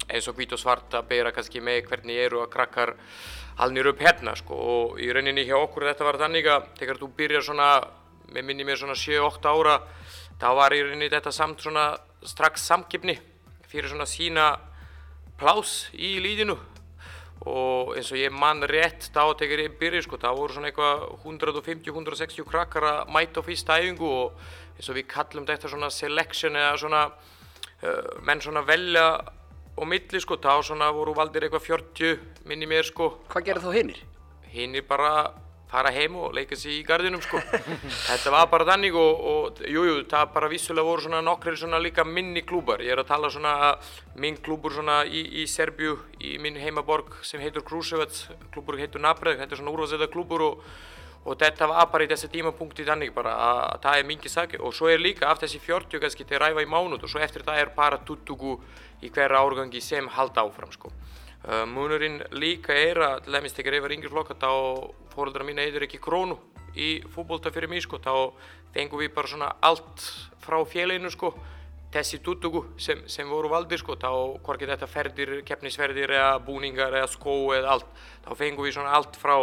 [0.07, 2.95] eins og hvít og svart að bera kannski með hvernig eru að krakkar
[3.61, 7.11] halnir upp hérna sko og í rauninni hjá okkur þetta var þannig að þegar þú
[7.19, 7.69] byrjar svona,
[8.33, 9.77] með minni mér svona 7-8 ára
[10.41, 11.91] þá var í rauninni þetta samt svona
[12.25, 13.17] strax samkipni
[13.69, 14.51] fyrir svona sína
[15.39, 16.57] plás í líðinu
[17.49, 21.07] og eins og ég man rétt þá þegar ég byrja sko, þá voru svona eitthvað
[21.25, 24.41] 150-160 krakkar að mæta á fyrsta æfingu og
[24.77, 29.05] eins og við kallum þetta svona selection eða svona uh, menn svona velja
[29.81, 33.71] og milli sko, þá svona voru valdir eitthvað 40 minni mér sko Hvað gerir þá
[33.79, 34.03] hinnir?
[34.51, 35.31] hinn er bara
[35.71, 37.39] fara heim og leika sér í gardinum sko.
[38.09, 42.03] þetta var bara þannig og, og jú, það bara vissulega voru svona nokkrir svona líka
[42.07, 43.53] minni klúbar ég er að tala svona
[44.19, 49.39] minn klúbur svona í, í Serbju, í minn heimaborg sem heitur Kruševac, klúbur heitur Napred
[49.39, 50.65] þetta er svona úrvarsleita klúbur og,
[51.21, 54.63] og þetta var bara í þessi tímapunkti þannig bara að, að það er mikið sakið
[54.65, 57.45] og svo er líka af þessi 40 kannski til ræfa í mánuð og svo eftir
[57.45, 58.55] það er bara tuttugu
[59.05, 60.89] í hverja árgangi sem halda áfram sko.
[61.41, 64.51] Uh, munurinn líka er að til dæmis þegar ég var yngri flokka þá
[65.13, 66.37] fóreldrar mín eitthvað ekki krónu
[66.77, 68.01] í fútbolta fyrir mig sko.
[68.01, 68.33] Þá
[68.73, 70.05] fengum við bara svona allt
[70.41, 71.33] frá félaginu sko.
[71.91, 74.13] Þessi tuttugu sem, sem voru valdir sko þá
[74.45, 77.89] hvorki þetta ferðir, keppnisferðir eða búningar eða skó eða allt
[78.23, 79.35] þá fengum við svona allt frá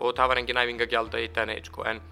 [0.00, 2.02] og það var engin æfingagjald að en eitt sko en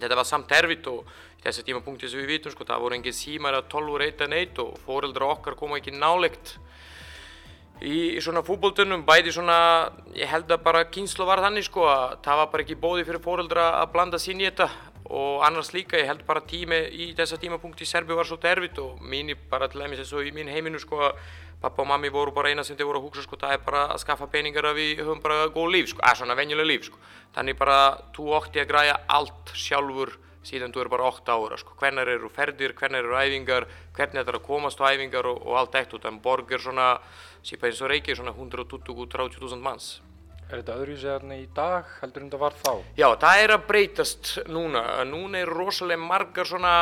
[0.00, 1.04] þetta var samt erfitt og
[1.40, 4.24] í þessi tímapunkti sem við vitum sko það voru engin símar að 12 úr eitt
[4.24, 6.56] en eitt og fóreldrar okkar koma ekki nálegt
[7.80, 9.58] í, í svona fútboltunum, bæði svona,
[10.16, 13.24] ég held að bara kynslu var þannig sko að það var bara ekki bóði fyrir
[13.24, 14.70] fóreldra að blanda sín í þetta.
[15.10, 18.76] Og annars líka, ég held bara tími í þessa tímapunkti í Serbi var svolítið erfitt
[18.78, 21.24] og mín bara til dæmis eins og í mín heiminu sko að
[21.60, 23.84] pappa og mammi voru bara eina sem þau voru að hugsa sko það er bara
[23.92, 27.00] að skaffa peningar að við höfum bara góð líf sko, að svona venjuleg líf sko.
[27.36, 27.78] Þannig bara
[28.16, 32.30] þú ótti að græja allt sjálfur síðan þú eru bara 8 ára sko, hvernig eru
[32.32, 35.92] ferðir, hvernig eru æfingar, hvernig þetta er að komast á æfingar og, og allt eitt
[35.96, 36.94] út, en borg er svona,
[37.44, 39.90] sípa eins og Reykjavík, svona 120-130.000 manns.
[40.48, 42.72] Er þetta öðruvísi þarna í dag heldur en þetta var þá?
[42.98, 46.72] Já, það er að breytast núna, núna er rosalega margar svona,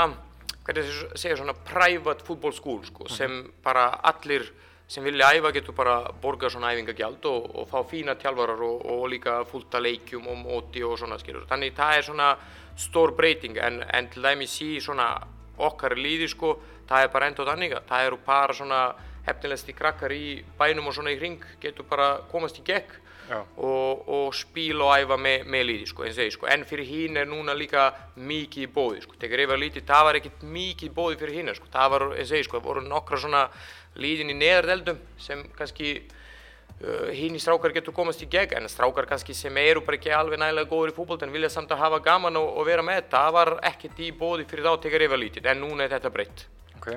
[0.63, 4.47] hvernig það segja, svona private football school sko, sem bara allir
[4.89, 9.09] sem vilja æfa getur bara borgað svona æfingagjald og, og fá fína tjálfarar og, og
[9.13, 11.45] líka fullt að leikjum og móti og svona skilur.
[11.51, 12.29] Þannig það er svona
[12.79, 15.11] stór breyting en, en til dæmis í svona
[15.59, 16.55] okkar líði sko,
[16.89, 18.81] það er bara enda þannig að það eru bara svona
[19.29, 23.05] hefnilegsti krakkar í bænum og svona í hring getur bara komast í gegn
[23.37, 26.89] og, og spila og æfa með, með líði sko, eins og ég sko, en fyrir
[26.89, 30.47] hín er núna líka mikið í bóði sko, þegar ég var lítið, það var ekkert
[30.55, 33.43] mikið í bóði fyrir hín sko, það var, eins og ég sko, voru nokkra svona
[33.99, 39.09] líðin í neðardeldum sem kannski uh, hín í strákar getur komast í gegn, en strákar
[39.11, 42.01] kannski sem eru bara ekki alveg nægilega góður í fútbolt en vilja samt að hafa
[42.07, 45.23] gaman og, og vera með, það var ekkert í bóði fyrir þá þegar ég var
[45.25, 46.47] lítið, en núna er þetta breytt.
[46.79, 46.93] Ok.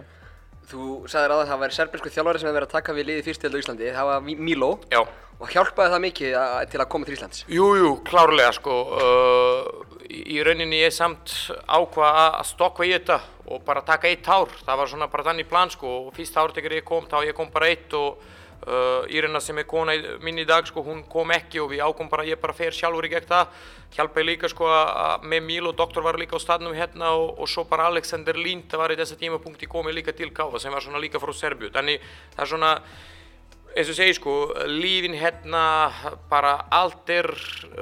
[0.71, 3.41] Þú sagðir að það væri serbísku þjálfari sem hefur verið að taka við liði fyrst
[3.43, 5.01] til á Íslandi, það var Mi- Milo Já.
[5.41, 7.41] og hjálpaði það mikið að, til að koma til Íslands.
[7.51, 11.31] Jú, jú, klárlega sko, uh, í rauninni ég samt
[11.67, 13.17] ákvað að stokka í þetta
[13.51, 16.53] og bara taka eitt ár, það var svona bara þannig plan sko og fyrst ár
[16.55, 18.21] þegar ég kom, þá ég kom bara eitt og
[18.67, 22.09] uh, Írena sem er kona mín í dag sko, hún kom ekki og við ákom
[22.11, 23.55] bara, ég bara fer sjálfur í gegn það,
[23.97, 27.51] hjálpaði líka sko að með Míl og doktor var líka á staðnum hérna og, og
[27.51, 31.01] svo bara Alexander Lind, var í þessa tímapunkti komið líka til Káfa sem var svona
[31.01, 32.03] líka frá Serbíu, þannig
[32.35, 32.75] það er svona
[33.71, 34.33] eins og segi sko,
[34.67, 35.61] lífin hérna
[36.29, 37.27] bara allt er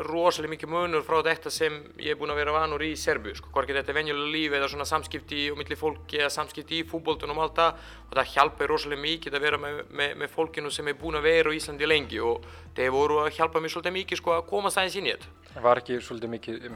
[0.06, 3.50] rosalega mikið munur frá þetta sem ég er búinn að vera vanur í Serbíu sko,
[3.54, 7.42] hvorki þetta er venjulega líf eða svona samskipti á milli fólki eða samskipti í fútboltunum
[7.42, 7.88] og allt það.
[8.10, 11.28] Og það hjálpa rosalega mikið að vera með, með, með fólkinu sem er búinn að
[11.30, 12.22] vera á Íslandi lengi.
[12.22, 12.46] Og
[12.78, 15.36] þeir voru að hjálpa mér svolítið mikið sko að koma sæðins inn í þetta.
[15.66, 16.72] Var ekki svolítið mikið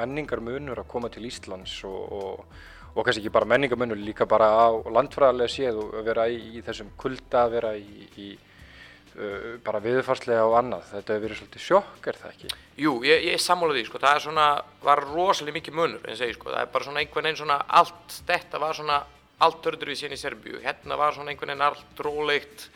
[0.00, 2.60] menningar munur að koma til Íslands og, og,
[2.94, 6.38] og kannski ekki bara menningar munur, líka bara á landfræðarlega séð og að vera í,
[6.58, 10.88] í þessum kulda, vera í, í uh, bara viðfarslega og annað.
[10.94, 12.52] Þetta hefur verið svolítið sjokk, er það ekki?
[12.84, 14.48] Jú, ég, ég sammála því, sko, það er svona,
[14.82, 17.60] var rosalega mikið munur, eins og ég, sko, það er bara svona einhvern veginn svona,
[17.80, 18.98] allt þetta var svona,
[19.46, 22.66] allt öðruvísi hérna í Serbíu, hérna var svona einhvern veginn allt rólegt,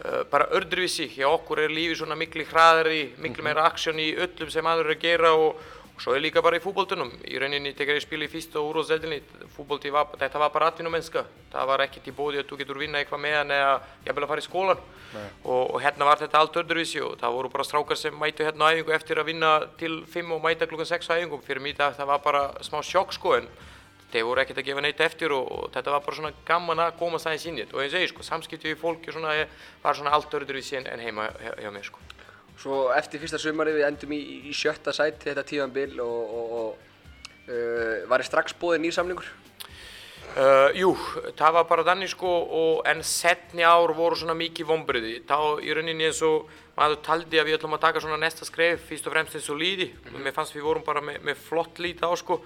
[0.00, 4.50] uh, bara öðruvísi, hjá okkur er lífið svona miklu hraðari, miklu meira aksjón í öllum
[4.54, 5.62] sem aður eru að gera og,
[6.00, 9.20] svo er líka bara í fútboltunum, í rauninni þegar ég spila í fyrsta úrvalsdeildinni,
[9.56, 13.02] fútbolti var, þetta var bara atvinnumennska, það var ekkert í bóði að þú getur vinna
[13.02, 13.74] eitthvað með hann eða
[14.06, 14.80] jafnvel að fara í skólan
[15.44, 18.70] og, og hérna var þetta allt öðruvísi og það voru bara strákar sem mætu hérna
[18.70, 21.76] á æfingu eftir að vinna til 5 og mæta klukkan 6 á æfingum, fyrir mig
[21.76, 23.52] það, það var bara smá sjokk sko en
[24.12, 26.96] þeir voru ekkert að gefa neitt eftir og, og þetta var bara svona gaman að
[27.00, 27.76] koma aðeins inn í þetta.
[27.76, 29.34] Og eins og ég sko, samskipti við fólki svona,
[29.82, 32.02] var svona allt öðruvísi en, heima hjá mér sko.
[32.60, 37.48] Svo eftir fyrsta sumarið við endum í, í sjötta sæti þetta tíðanbíl og, og, og
[37.48, 39.30] uh, var þið strax bóðið nýrsamlingur?
[40.32, 40.92] Uh, jú,
[41.36, 45.16] það var bara þannig sko og en setni ár voru svona mikið vonbriði.
[45.28, 48.86] Þá í rauninni eins og maður taldi að við ætlum að taka svona næsta skref
[48.88, 49.90] fyrst og fremst eins og líði.
[49.92, 50.22] Mm -hmm.
[50.24, 52.40] Mér fannst við vorum bara með, með flott lít á sko.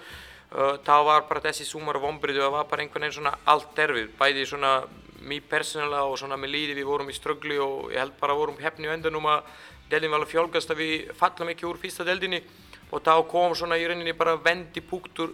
[0.51, 3.79] Uh, þá var bara þessi sumar vonbriði og það var bara einhvern veginn svona allt
[3.79, 4.09] erfið.
[4.19, 4.83] Bæði svona
[5.23, 8.59] mér persónulega og svona með líði við vorum í ströggli og ég held bara vorum
[8.59, 9.43] hefni á endanum að
[9.91, 12.43] deildin var alveg fjálgast að við fallum ekki úr fyrsta deildinni
[12.91, 15.33] og þá kom svona í rauninni bara vendi púktur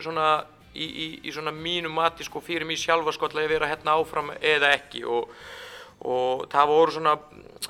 [0.00, 3.96] svona í, í, í svona mínu mati sko fyrir mig sjálfa sko að vera hérna
[3.98, 5.04] áfram eða ekki.
[5.04, 5.28] Og,
[6.04, 7.16] og það voru svona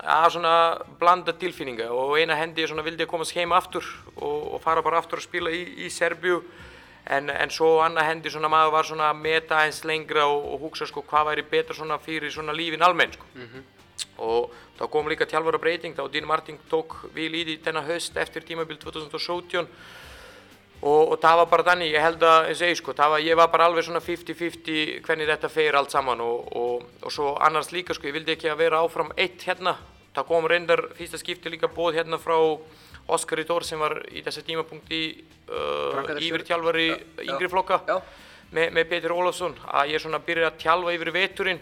[0.00, 0.54] að svona
[1.00, 3.84] blanda tilfinninga og eina hendi svona vildi ég komast heim aftur
[4.16, 6.42] og, og fara bara aftur að spila í, í Serbíu.
[7.04, 10.62] En, en svo annað hendi svona maður var svona að meta eins lengra og, og
[10.64, 13.28] hugsa sko hvað væri betra svona fyrir svona lífin almenn sko.
[13.36, 13.73] Mm -hmm
[14.18, 18.46] og þá kom líka tjálfara breyting þá Dín Martin tók í því þennan höst eftir
[18.46, 19.66] tímabil 2017
[20.84, 23.68] og, og það var bara þannig, ég held að ég sko, var, ég var bara
[23.70, 28.10] alveg svona 50-50 hvernig þetta fer allt saman og, og, og svo annars líka sko,
[28.10, 29.76] ég vildi ekki að vera áfram eitt hérna,
[30.14, 32.36] það kom reyndar fyrsta skipti líka bóð hérna frá
[33.04, 35.00] Óskar Rítor sem var í þessi tímapunkti
[35.52, 36.86] uh, yfir tjálfari
[37.26, 39.52] yngri flokka með, með Petur Ólafsson.
[39.68, 41.60] Að ég svona byrjaði að tjálfa yfir veturinn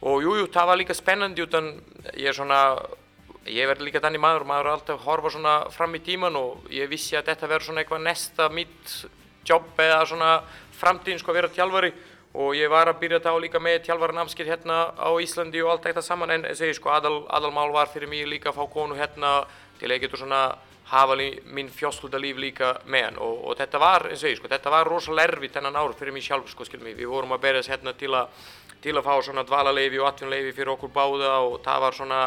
[0.00, 1.72] og jújú, jú, það var líka spennandi utan
[2.16, 2.60] ég er svona
[3.48, 6.70] ég verði líka þannig maður, maður er alltaf að horfa svona fram í tíman og
[6.72, 8.94] ég vissi að þetta verður svona eitthvað nesta mitt
[9.48, 10.30] jobb eða svona
[10.80, 11.92] framtíðin sko að vera tjálfari
[12.40, 16.04] og ég var að byrja þá líka með tjálfaranamskið hérna á Íslandi og allt þetta
[16.04, 16.30] saman.
[16.36, 19.40] En segi sko aðal, aðalmál var fyrir mig líka að fá konu hérna
[19.80, 20.44] til að ég getur svona
[20.90, 21.16] hafa
[21.54, 24.88] minn fjóslutalíf líka með hann og, og þetta var, eins og ég sko, þetta var
[24.90, 27.94] rosalega erfitt þennan ár fyrir mig sjálf sko, skil mig, við vorum að berjast hérna
[27.94, 28.48] til að
[28.82, 32.20] til að fá svona dvalaleifi og atvinnuleifi fyrir okkur báða og það var svona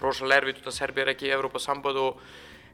[0.00, 2.22] rosalega erfitt út af Serbia er ekki í Európa samband og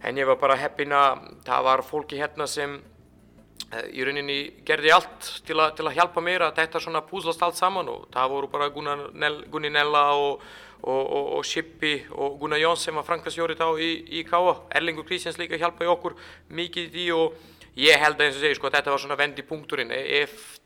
[0.02, 4.92] en ég var bara heppin að það var fólki hérna sem uh, í rauninni gerði
[4.94, 8.32] allt til, a, til að hjálpa mér að þetta svona púslast allt saman og það
[8.34, 10.44] voru bara Gunni Nella og,
[10.82, 14.56] og, og, og Shippi og Gunnar Jóns sem var frankastjórið á í, í K.A.
[14.78, 16.16] Erlingur Kristjáns líka hjálpaði okkur
[16.48, 19.44] mikið í því og ég held að eins og segi sko þetta var svona vendi
[19.44, 20.56] punkturinn ef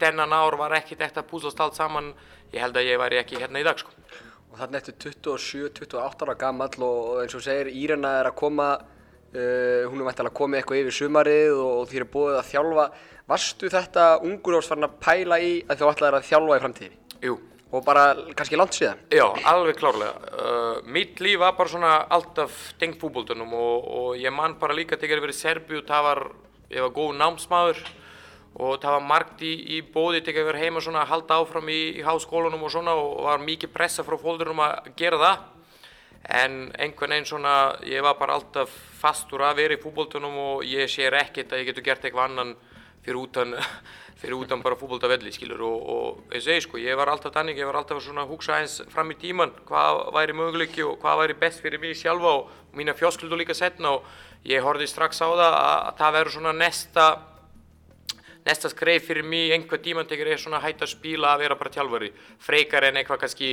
[0.00, 2.12] þennan ár var ekki þetta púslast allt saman,
[2.52, 3.92] ég held að ég væri ekki hérna í dag sko.
[4.48, 9.82] Og þannig eftir 27-28 ára gammal og eins og segir Írena er að koma, uh,
[9.90, 12.88] hún er mættilega að koma eitthvað yfir sumarið og, og þér er búið að þjálfa.
[13.28, 17.00] Varstu þetta ungur árs farin að pæla í að þú ætlaði að þjálfa í framtíðinni?
[17.28, 17.38] Jú.
[17.68, 19.00] Og bara kannski langt síðan?
[19.12, 20.14] Já, alveg klárlega.
[20.32, 24.96] Uh, mitt líf var bara svona alltaf tengt fútbóltunum og, og ég man bara líka
[24.96, 26.22] þegar ég verið í Serbíu, það var,
[26.72, 27.82] ég var góð námsmaður
[28.58, 31.68] og það var margt í, í bóði til að vera heima svona að halda áfram
[31.70, 35.44] í, í háskólanum og svona og var mikið pressa frá fólkurum að gera það.
[36.38, 37.52] En einhvern veginn svona
[37.86, 41.70] ég var bara alltaf fastur að vera í fútbóltunum og ég sér ekkert að ég
[41.70, 42.52] getur gert eitthvað annan
[43.06, 43.54] fyrir utan,
[44.20, 45.62] fyrir utan bara fútbóltavelli skilur.
[45.62, 48.80] Og, og ég sko ég var alltaf tannig, ég var alltaf svona að hugsa eins
[48.90, 52.98] fram í tíman hvað væri möguleiki og hvað væri best fyrir mig sjálfa og mína
[52.98, 54.14] fjóskildu líka setna og
[54.50, 57.10] ég horfið strax á það að, að það verður svona nesta
[58.48, 61.72] næsta skreif fyrir mig einhver tíman tekur ég svona hægt að spila að vera bara
[61.74, 63.50] tjálfari frekar en eitthvað kannski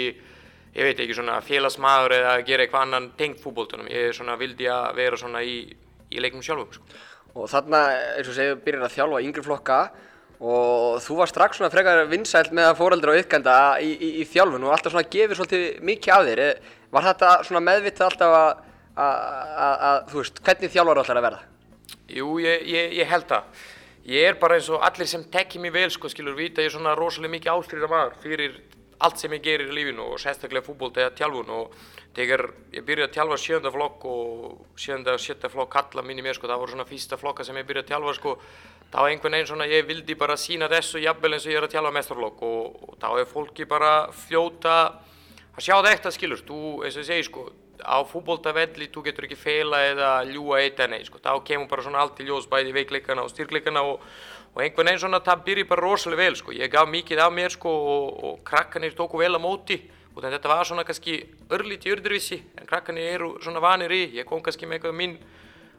[0.76, 4.68] ég veit ekki svona félagsmaður eða gera eitthvað annan tengt fútbóltunum ég er svona vildi
[4.72, 5.62] að vera svona í,
[6.12, 6.84] í leiknum sjálfum sko.
[7.36, 9.80] og þarna eins og segju byrjar að þjálfa yngri flokka.
[10.36, 14.24] Og þú var strax svona frekar vinsælt með að fóreldur á ykkanda í, í, í
[14.28, 16.42] þjálfun og alltaf svona gefur svolítið mikið af þér.
[16.92, 18.50] Var þetta svona meðvitað alltaf að,
[19.06, 19.22] að,
[19.68, 21.40] að, að þú veist hvernig þjálfar ætlar að verða?
[22.18, 23.64] Jú, ég, ég, ég held það
[24.06, 26.76] ég er bara eins og allir sem tekki mér vel sko skilur vita ég er
[26.78, 28.58] svona rosalega mikið ástriða maður fyrir
[29.04, 31.74] allt sem ég gerir í lífinu og sérstaklega fútból eða tjálfun og
[32.16, 36.38] þegar ég byrjaði að tjálfa sjönda flokk og sjönda og sjötta flokk kalla minni mér
[36.38, 38.38] sko það voru svona fyrsta flokka sem ég byrjaði að tjálfa sko.
[38.94, 41.74] Þá einhvern veginn svona ég vildi bara sína þessu jafnvel eins og ég er að
[41.74, 44.76] tjálfa mestarflokk og, og þá er fólki bara fljóta
[45.56, 47.48] að sjá þetta skilur þú eins og ég segi sko
[47.82, 51.20] á fútbóltavelli þú getur ekki feila eða ljúa eitt en eitt sko.
[51.20, 54.02] þá kemur bara svona allt í ljós bæði veikleikana og styrkleikana og,
[54.54, 56.56] og einhvern veginn svona það byrjir bara rosalega vel sko.
[56.56, 59.82] ég gaf mikið af mér sko og, og krakkanir tóku vel á móti
[60.16, 61.18] og þetta var svona kannski
[61.52, 65.18] örlíti örðurvísi en krakkanir eru svona vanir í ég kom kannski með eitthvað minn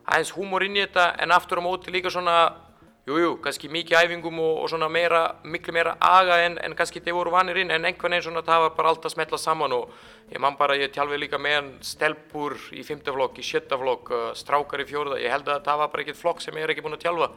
[0.05, 2.66] aðeins húmor inn í þetta en aftur á móti líka svona
[3.07, 6.99] Jújú, jú, kannski mikið æfingum og, og svona meira, miklu meira aga en, en kannski
[6.99, 9.93] þeir voru vanir inn en einhvern veginn svona það var bara alltaf smetla saman og
[10.33, 14.11] ég man bara, ég tjálfi líka með hann stelpur í fymta flokk, í sjötta flokk,
[14.11, 16.75] uh, strákar í fjórða, ég held að það var bara ekkert flokk sem ég er
[16.75, 17.31] ekki búinn að tjálfa.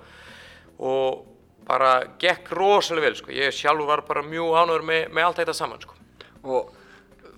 [0.89, 1.21] Og
[1.69, 1.93] bara
[2.25, 5.86] gekk rosalega vel sko, ég sjálfur var bara mjög ánöður með, með allt þetta saman
[5.86, 5.99] sko.
[6.49, 6.73] Og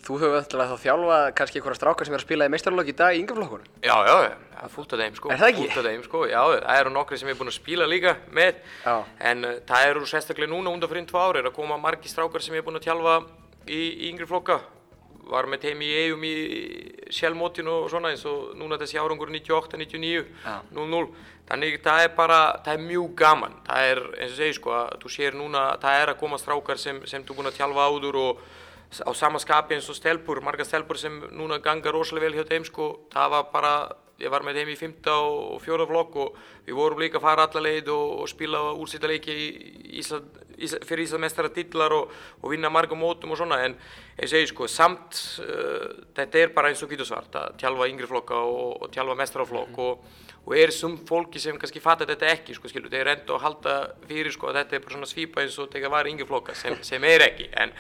[0.06, 2.96] þú hefur alltaf þá þjálfað kannski einhverja strákar sem er að spila í meistarlokk í
[2.98, 3.70] dag í yngjaflokkunum?
[3.86, 4.16] Já, já,
[4.56, 5.32] það er fullt af þeim sko.
[5.36, 5.66] Er það ekki?
[5.68, 8.60] Fullt af þeim sko, já, það eru nokkri sem er búinn að spila líka með,
[8.86, 8.96] Já.
[9.32, 12.46] en uh, það eru sérstaklega núna undan fyrir tvö ári, er að koma margi strákar
[12.46, 13.18] sem er búinn að tjálfa
[13.68, 14.60] í, í yngri flokka,
[15.32, 16.34] var með þeim í eigum í
[17.14, 20.56] sjálfmótinu og svona eins og núna þessi árangur 98, 99, Já.
[20.76, 21.06] 00,
[21.52, 24.98] þannig það er bara, það er mjög gaman, það er eins og segir sko að
[25.04, 28.20] þú sér núna, það er að koma strákar sem, sem þú búinn að tjálfa áður
[28.22, 28.44] og
[29.00, 32.66] á sama skapi eins og stelpur, marga stelpur sem núna ganga rosalega vel hjá þeim
[32.68, 33.74] sko, það var bara,
[34.20, 37.48] ég var með þeim í fymta og fjóra flokk og við vorum líka að fara
[37.48, 39.38] alla leið og, og spila úrstættaleiki
[40.02, 43.62] Ísland, Ísland, fyrir Íslandmestara titlar og, og vinna marga mótum og svona.
[43.66, 43.78] En
[44.20, 48.12] ég segi sko, samt uh, þetta er bara eins og getur svart að tjálfa yngri
[48.12, 50.04] flokka og, og tjálfa mestrarflokk og,
[50.42, 53.76] og er sum fólki sem kannski fattar þetta ekki sko, skilu, þeir enda að halda
[54.10, 56.78] fyrir sko að þetta er bara svona svipa eins og þetta var yngri flokka sem,
[56.90, 57.48] sem er ekki.
[57.62, 57.74] En,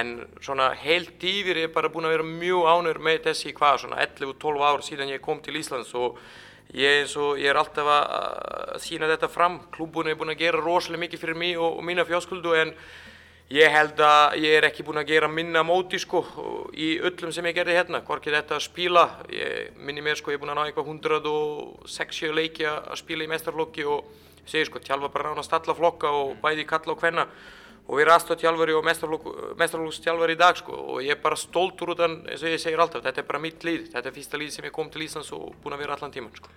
[0.00, 4.00] en svona heilt yfir er bara búin að vera mjög ánur með þessi hvað svona
[4.06, 6.16] 11-12 ár síðan ég kom til Íslands og
[6.72, 9.60] ég, og, ég er alltaf að sína þetta fram.
[9.76, 12.72] Klúbun er búin að gera rosalega mikið fyrir mig og, og mína fjáskuldu en
[13.46, 16.18] Ég held að ég er ekki búinn að gera minna móti sko
[16.74, 20.40] í öllum sem ég gerði hérna, hvorki þetta að spila, ég minni mér sko ég
[20.40, 24.82] er búinn að ná eitthvað 160 leiki að spila í mestarflokki og ég segi sko
[24.82, 27.28] tjálfa bara nánast alla flokka og bæði kalla og hvenna
[27.86, 32.02] og við erum aðstofntjálfari og mestarflokkstjálfari í dag sko og ég er bara stoltur út
[32.02, 34.56] af, eins og ég segir alltaf, þetta er bara mitt líð, þetta er fyrsta líð
[34.56, 36.50] sem ég kom til Íslands og búinn að vera allan tíman sko.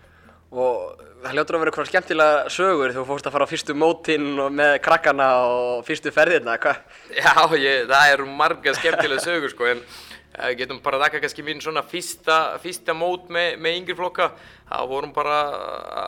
[0.49, 4.29] Og það hljótur að vera eitthvað skemmtilega sögur þú fórst að fara á fyrstu mótinn
[4.57, 6.79] með krakkana og fyrstu ferðirna, hvað?
[7.13, 11.61] Já, ég, það eru marga skemmtilega sögur sko, en uh, getum bara þakka kannski mín
[11.61, 14.31] svona fyrsta, fyrsta mót með, með yngri flokka.
[14.71, 15.37] Það vorum bara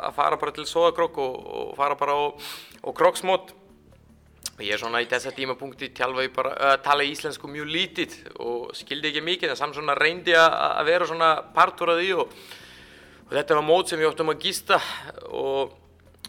[0.08, 2.22] að fara bara til Sóðakrokk og, og fara bara á,
[2.82, 3.54] á krokksmót.
[4.62, 8.74] Ég er svona í þessa tímapunkti tjálfa ég bara, uh, tala íslensku mjög lítið og
[8.78, 12.36] skildi ekki mikið en samt svona reyndi að að vera svona partur af því og
[13.32, 14.78] og þetta var mót sem ég óttum að gista
[15.32, 15.78] og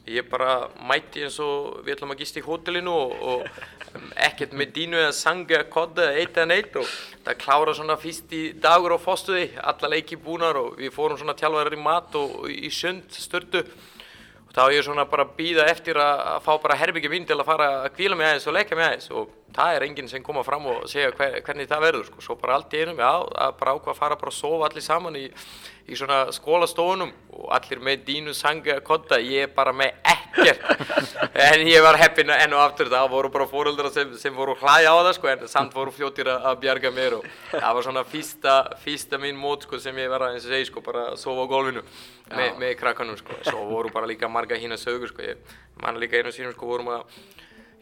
[0.07, 4.71] ég bara mætti eins og við ætlum að gista í hótelinu og, og ekkert með
[4.77, 6.93] dínu eða sangi eða kodda eða eitt eða neitt og
[7.27, 11.35] það klára svona fyrst í dagur á fóstuði, alla leiki búnar og við fórum svona
[11.38, 13.62] tjálfarar í mat og, og í sund störtu.
[14.47, 17.38] Og þá var ég svona bara að býða eftir að, fá bara herbyggjum inn til
[17.38, 20.25] að fara að kvíla mig aðeins og leika mig aðeins og það er enginn sem
[20.25, 23.12] koma fram og segja hver, hvernig það verður sko, svo bara allt í einum, já,
[23.59, 25.27] bara ákvað að fara bara að sofa allir saman í,
[25.90, 30.62] í svona skólastofunum og allir með dínu sanga kodda, ég er bara með ekkert.
[31.42, 34.92] En ég var heppin enn og aftur það voru bara fóröldra sem, sem voru hlæja
[34.92, 38.57] á það sko en samt voru fljóttir að, bjarga mér og það var svona fyrsta,
[38.83, 41.47] fyrsta mín mót sko sem ég var að eins og segi sko bara að sofa
[41.49, 41.85] á gólfinu
[42.37, 46.21] með, með krakkanum sko, svo voru bara líka marga hína sögur sko, ég man líka
[46.21, 47.07] einu sínum sko vorum að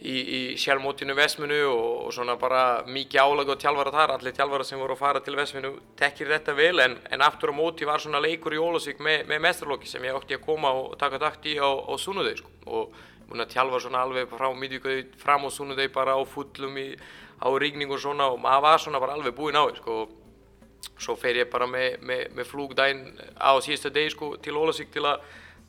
[0.00, 4.64] í, í sjálfmótinu Vesminu og, og svona bara mikið álag og tjálfara þar, allir tjálfara
[4.64, 8.00] sem voru að fara til Vesminu tekkir þetta vel en, en aftur á móti var
[8.00, 11.48] svona leikur í Ólasvík með, með mestralokki sem ég átti að koma og taka dagt
[11.50, 12.54] í á, á Sunnudeg sko.
[12.66, 12.96] og
[13.28, 16.88] múin að tjálfa svona alveg frá miðvíkuði fram á Sunnudeg bara á fullum í,
[17.40, 19.98] á rigning og svona og maður var svona bara alveg búinn á því sko.
[20.96, 23.04] svo fer ég bara með, með, með flugdæn
[23.36, 25.04] á síðasta degi sko, til Ólasvík til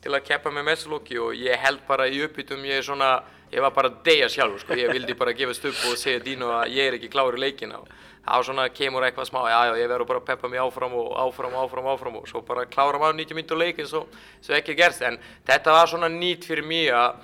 [0.02, 3.10] til að keppa með mestralokki og ég held bara í uppbytum ég er svona
[3.52, 6.52] ég var bara að deyja sjálfur sko, ég vildi bara gefast upp og segja Dino
[6.56, 7.90] að ég er ekki klár í leikina og
[8.22, 11.12] þá svona kemur eitthvað smá, já já, ég verður bara að peppa mig áfram og
[11.24, 14.10] áfram, áfram, áfram og svo bara klára maður 90 minnur leik eins og
[14.40, 17.22] svo ekki gerst, en þetta var svona nýtt fyrir mig að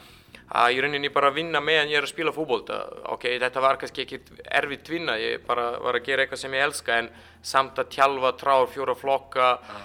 [0.49, 2.79] að ég rauninni bara að vinna meðan ég er að spila fútbolta
[3.13, 4.21] ok, þetta var kannski ekki
[4.61, 7.11] erfitt vinna ég bara var að gera eitthvað sem ég elska en
[7.45, 9.83] samt að tjálfa trár, fjóra flokka uh,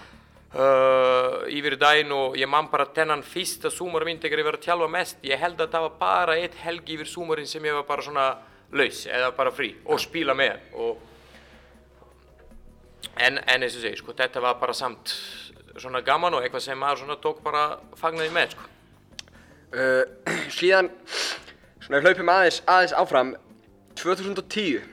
[0.54, 4.90] yfir daginn og ég man bara þennan fyrsta súmar minn þegar ég var að tjálfa
[4.92, 5.18] mest.
[5.26, 8.28] Ég held að það var bara eitt helgi yfir súmarinn sem ég var bara svona
[8.74, 10.62] laus eða bara frí og spila með.
[10.78, 10.98] Og
[13.18, 15.14] en eins og segi, sko, þetta var bara samt
[15.82, 17.64] svona gaman og eitthvað sem maður svona tók bara
[17.98, 18.70] fagnaði með, sko.
[19.74, 20.04] Uh,
[20.58, 20.90] síðan,
[21.82, 23.34] svona við hlaupum aðeins, aðeins áfram,
[23.98, 24.84] 2010,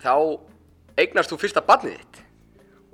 [0.00, 0.14] þá
[1.00, 2.22] eignast þú fyrsta barnið þitt.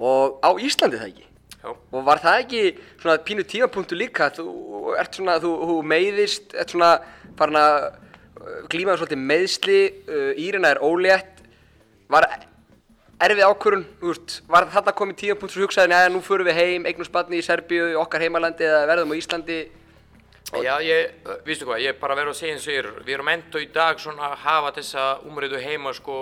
[0.02, 1.28] Og á Íslandi það ekki.
[1.64, 1.72] Já.
[1.96, 2.62] Og var það ekki
[3.00, 6.90] svona pínu tímapunktu líka, þú ert svona, þú, þú meiðist, ert svona
[7.38, 11.40] farin að uh, glímaðu svolítið meðsli, uh, Írina er ólétt,
[12.12, 12.28] var,
[13.24, 16.88] erfið ákvörun, þú veist, var þetta komið tíapunktur sem hugsaði, neða, nú förum við heim,
[16.90, 19.60] eignum spanni í Serbíu, okkar heimalandi eða verðum á Íslandi?
[20.60, 22.90] Já, ég, uh, vístu hvað, ég er bara verið að segja eins og ég er,
[23.06, 26.18] við erum enda í dag svona að hafa þessa umræðu heima, sko,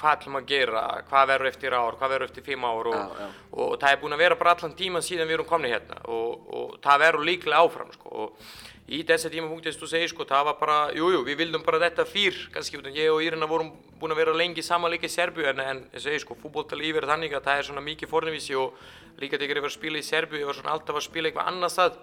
[0.00, 3.24] hvað ætlum að gera, hvað verður eftir ár, hvað verður eftir fimm ár og, Já,
[3.24, 3.28] já.
[3.52, 5.98] og, og það er búin að vera bara allan tíman síðan við erum komni hérna
[6.10, 8.48] og, og það verður líklega áfram, sko, og
[8.84, 11.62] í þessi tímapunkti, þess að þú segir, sko, það var bara, jú, jú, við vildum
[11.64, 13.70] bara þetta fyrr, kannski, ég og Írina vorum
[14.02, 17.32] búin að vera lengi saman líka í Serbíu, en, að segir, sko, fútboltal yfir þannig
[17.38, 18.76] að það er svona mikið fornivísi og
[19.22, 21.48] líka þegar ég var að spila í Serbíu, ég var svona alltaf að spila eitthvað
[21.54, 21.96] annað stað.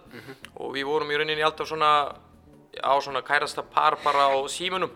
[0.57, 1.91] Og við vorum í rauninni alltaf svona
[2.81, 4.89] á svona kærasta par bara á símanum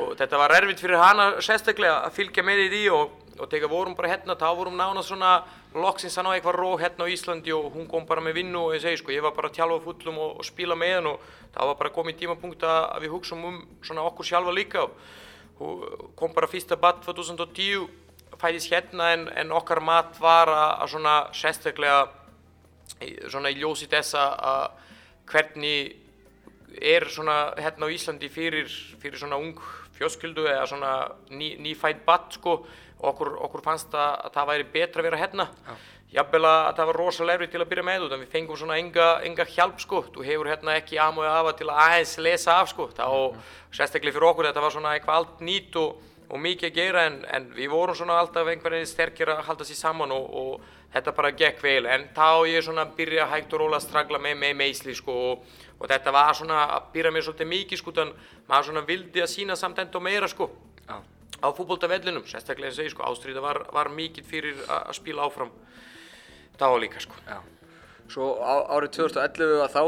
[0.00, 3.72] og þetta var erfitt fyrir hana sérstaklega að fylgja með í því og, og þegar
[3.72, 5.32] vorum bara hérna þá vorum nána svona
[5.74, 8.76] loksins að ná eitthvað rók hérna á Íslandi og hún kom bara með vinnu og
[8.76, 11.26] ég segi sko ég var bara að tjálfa fullum og, og spila með henn og
[11.52, 14.86] það var bara komið tímapunkt að við hugsaum um svona okkur sjálfa líka.
[14.86, 14.94] Og,
[15.60, 17.84] og kom bara fyrsta batt 2010
[18.40, 22.00] fæðist hérna en, en okkar mat var að, að svona sérstaklega
[23.30, 24.64] svona í ljósi þessa að
[25.30, 25.98] hvernig
[26.80, 28.68] er svona hérna á Íslandi fyrir,
[29.02, 29.56] fyrir svona ung
[30.02, 30.92] fjóskildu eða svona
[31.30, 32.60] ný, nýfætt batt sko.
[33.02, 35.48] Og okkur, okkur fannst að, að það væri betra að vera hérna.
[36.12, 38.76] Jafnvel að það var rosalega erfitt til að byrja með út en við fengum svona
[38.76, 40.02] enga, enga hjálp sko.
[40.12, 42.90] Þú hefur hérna ekki amóið afa til að aðeins lesa af sko.
[42.92, 43.06] Þá
[43.72, 46.02] sérstaklega fyrir okkur þetta var svona eitthvað allt nýtt og,
[46.32, 49.66] og mikið að gera en, en við vorum svona alltaf einhvern veginn sterkir að halda
[49.68, 53.62] sér saman og, og þetta bara gekk vel en þá ég svona byrja hægt og
[53.62, 55.46] róla að stragla með, með meisli sko og,
[55.78, 59.32] og þetta var svona að byrja mér svolítið mikið sko þannig maður svona vildi að
[59.34, 60.48] sína samt enda meira sko
[60.88, 60.96] Já.
[61.44, 65.52] á fútboltavellinum, sérstaklega ég sko ástríða var, var mikið fyrir að spila áfram
[66.56, 67.42] þá líka sko Já.
[68.12, 69.82] Svo á, árið 2011 að þá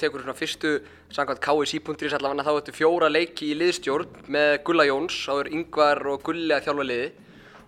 [0.00, 0.70] tekur svona fyrstu
[1.14, 6.00] samkvæmt KSI.is allavega þá ertu fjóra leiki í liðstjórn með Gulla Jóns, þá er Yngvar
[6.10, 7.10] og Gulli að þjálfa liði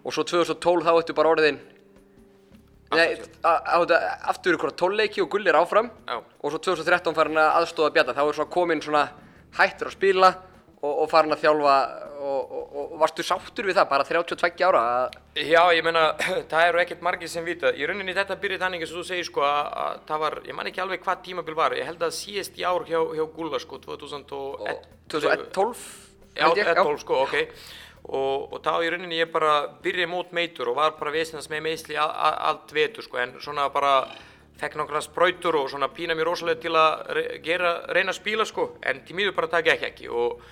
[0.00, 1.60] og svo 2012 þá ertu bara orðin
[2.90, 5.92] Nei, aftur ykkur 12 leiki og Gulli er áfram.
[6.08, 6.16] Já.
[6.18, 9.04] og svo 2013 farin að aðstofa Bjarta þá er svona komin svona
[9.60, 10.32] hættur að spila
[10.82, 11.76] og, og farin að þjálfa
[12.20, 14.82] og, og, og varstu sáttur við það bara 32 ára
[15.40, 16.10] Já, ég meina,
[16.50, 17.72] það eru ekkert margir sem vita.
[17.72, 20.58] Í rauninni þetta byrjaði þannig eins og þú segir sko að, að það var, ég
[20.58, 23.60] man ekki alveg hvað tímabil var, ég held að síðast í ár hjá, hjá Gulla
[23.62, 24.88] sko, 2011.
[25.14, 25.84] 2012
[26.34, 27.36] Já, held ég, 12 sko, ok.
[28.10, 29.54] Og, og þá í rauninni ég bara
[29.84, 34.00] byrjaði mót meitur og var bara vesinast með meisli allt vetur sko, en svona bara
[34.60, 38.74] fekk nokkra sprautur og svona pína mér rosalega til að gera, reyna að spila sko,
[38.84, 40.42] en til mýður bara það gekk ekki og,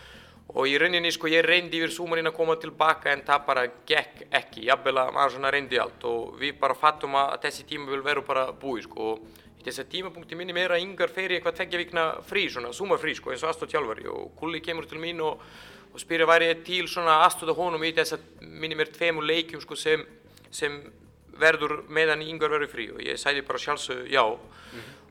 [0.55, 4.23] og í rauninni sko ég reyndi yfir súmarinn að koma tilbaka en það bara gekk
[4.33, 8.01] ekki, jafnvel að maður svona reyndi allt og við bara fattum að þessi tíma vil
[8.07, 9.11] vera bara búið sko.
[9.13, 12.73] Og í þessi tímapunkti minni meira að yngar fer í eitthvað tveggja vikna frí, svona
[12.73, 15.43] súmarfrí sko eins og aðstóð tjálfari og Kulli kemur til mín og,
[15.93, 19.61] og spyrir væri ég til svona aðstóða honum í þess að minni mér tveimur leikjum
[19.61, 20.07] sko sem,
[20.49, 20.81] sem
[21.39, 22.89] verður meðan yngar verður frí.
[22.95, 24.25] Og ég sæði bara sjálfsög já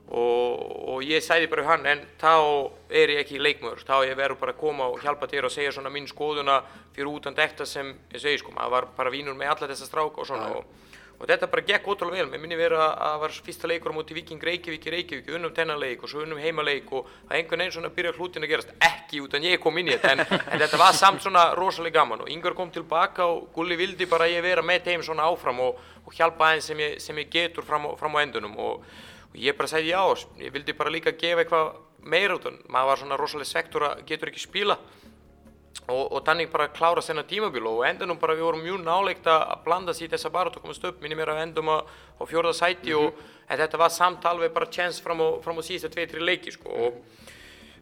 [0.08, 2.32] og, og ég sæði bara hann en þá
[2.88, 5.72] er ég ekki leikmör þá ég verður bara að koma og hjálpa þér og segja
[5.76, 6.62] svona mín skoðuna
[6.96, 10.22] fyrir utan þetta sem ég segi sko, maður var bara vínur með alla þessa stráka
[10.22, 10.64] og svona og,
[11.18, 13.96] og þetta bara gekk ótrúlega vel, mér minni vera að það var fyrsta leikur á
[13.98, 17.64] móti Viking Reykjavík í Reykjavík, unnum þennan leik og svo unnum heimaleik og það einhvern
[17.64, 20.62] veginn svona byrja hlutin að gerast, ekki utan ég kom inn í þetta en, en
[20.62, 22.22] þetta var samt svona rosalega gaman.
[22.22, 25.58] Og Ingar kom tilbaka og Gulli vildi bara að ég vera með þeim svona áfram
[25.66, 28.54] og, og hjálpa aðeins sem ég, sem ég getur fram fram á endunum.
[28.62, 28.86] Og,
[29.32, 30.02] og ég bara segði já,
[30.44, 31.76] ég vildi bara líka gefa eitthvað
[32.08, 34.78] meira út maður var svona rosalega svektur að getur ekki spila
[35.88, 39.64] og, og þannig bara klára senna tímabil og endanum bara við vorum mjög náleikt að
[39.64, 42.54] blanda sér í þessa baráttu og komast upp, minni mér að endum á, á fjórða
[42.56, 43.16] sæti og
[43.48, 46.68] en þetta var samt alveg bara chance fram á, fram á tvei, tri leiki sko.
[46.68, 46.98] Og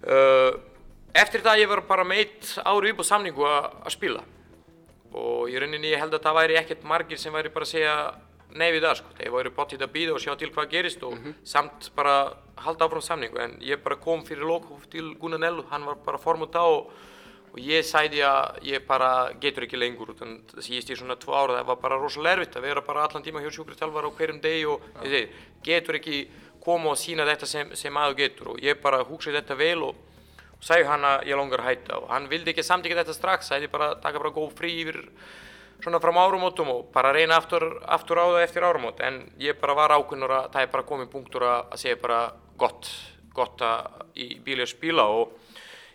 [0.06, 0.52] uh,
[1.14, 4.22] eftir það ég var bara með eitt ári upp á samningu að spila.
[5.16, 7.96] Og í rauninni ég held að það væri ekkert margir sem væri bara að segja
[8.58, 11.18] nei við það sko, þeir væri bóttið að býða og sjá til hvað gerist og
[11.46, 12.14] samt bara
[12.64, 13.40] halda áfram samningu.
[13.42, 16.90] En ég bara kom fyrir lókhof til Gunnar Nellu, hann var bara formut á og,
[17.52, 21.60] og ég sæði að ég bara getur ekki lengur utan síðast í svona tvo ára
[21.60, 24.66] það var bara rosalega erfitt að vera bara allan tíma hjá sjúkriðtjálfara á hverjum degi
[24.68, 26.18] og ég segi, getur ekki
[26.66, 28.52] koma og sína þetta sem, sem maður getur.
[28.54, 30.04] Og ég bara hugsaði þetta vel og
[30.56, 31.98] og sagði hann að ég langar að hætta.
[32.00, 35.02] Og hann vildi ekki samtíka þetta strax, sagði bara taka bara góð frí yfir
[35.82, 39.76] svona fram árumótum og bara reyna aftur, aftur á það eftir árumót en ég bara
[39.76, 42.20] var ákveðnur að það er bara komið punktur að, að segja bara
[42.58, 42.90] gott,
[43.36, 45.36] gott að í bíli að spila og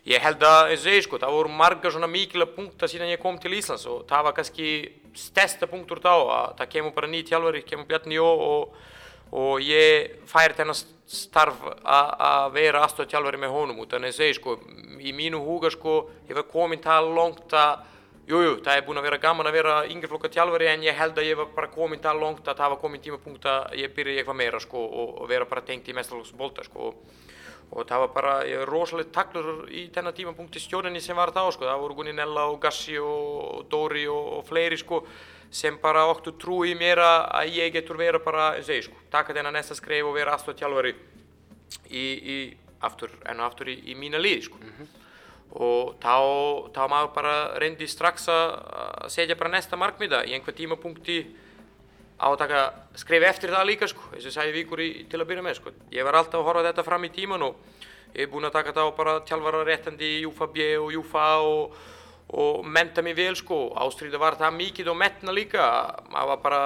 [0.08, 3.22] ég held að eins og segi sko, það voru margar svona mikilvæg punktar síðan ég
[3.22, 4.72] kom til Íslands og það var kannski
[5.18, 8.80] stærsta punktur þá að það kemur bara ný tjálfari, kemur Bjarni Jó og
[9.32, 10.76] og ég fær þennan
[11.08, 13.94] starf að vera aðstofntjálfari með honum út.
[13.96, 14.58] En ég segi sko,
[15.00, 17.88] í mínu huga sko, ég var komin það langt að
[18.22, 20.94] Jújú, jú, það er búin að vera gaman að vera yngri flokka tjálfari en ég
[20.94, 23.94] held að ég var bara komin það langt að það var komin tímapunkt að ég
[23.96, 26.92] byrja eitthvað meira sko og, og vera bara tengt í mestarlóksbólta sko
[27.72, 31.46] og það var bara, ég var rosalega taklur í þennan tímapunkti stjórninni sem var þá
[31.56, 35.02] sko, það voru Gunni Nella og Gassi og Dóri og, og fleiri sko
[35.52, 39.02] sem bara okkur trú í mér að ég getur vera bara, eins og ég sko,
[39.10, 40.94] taka þennan næsta skreif og vera aðstof tjálfari
[41.90, 42.36] í, í
[42.84, 44.60] aftur, enn og aftur í, í mína liði sko.
[44.62, 45.01] Mm -hmm.
[45.52, 46.16] Og þá,
[46.72, 51.18] þá maður bara reyndi strax að setja bara næsta markmiða í einhver tímapunkti
[52.22, 52.60] á að taka
[52.96, 55.72] skrif eftir það líka sko, eins og sæði Víkur í, til að byrja með sko.
[55.92, 57.58] Ég var alltaf að horfa þetta fram í tíman og
[58.14, 61.26] ég er búinn að taka þetta á bara tjálfara réttandi í Júfa B og Júfa
[61.42, 61.74] og,
[62.30, 63.58] og menta mér vel sko.
[63.74, 65.66] Ástríða var það mikið og metna líka,
[66.14, 66.62] maður var bara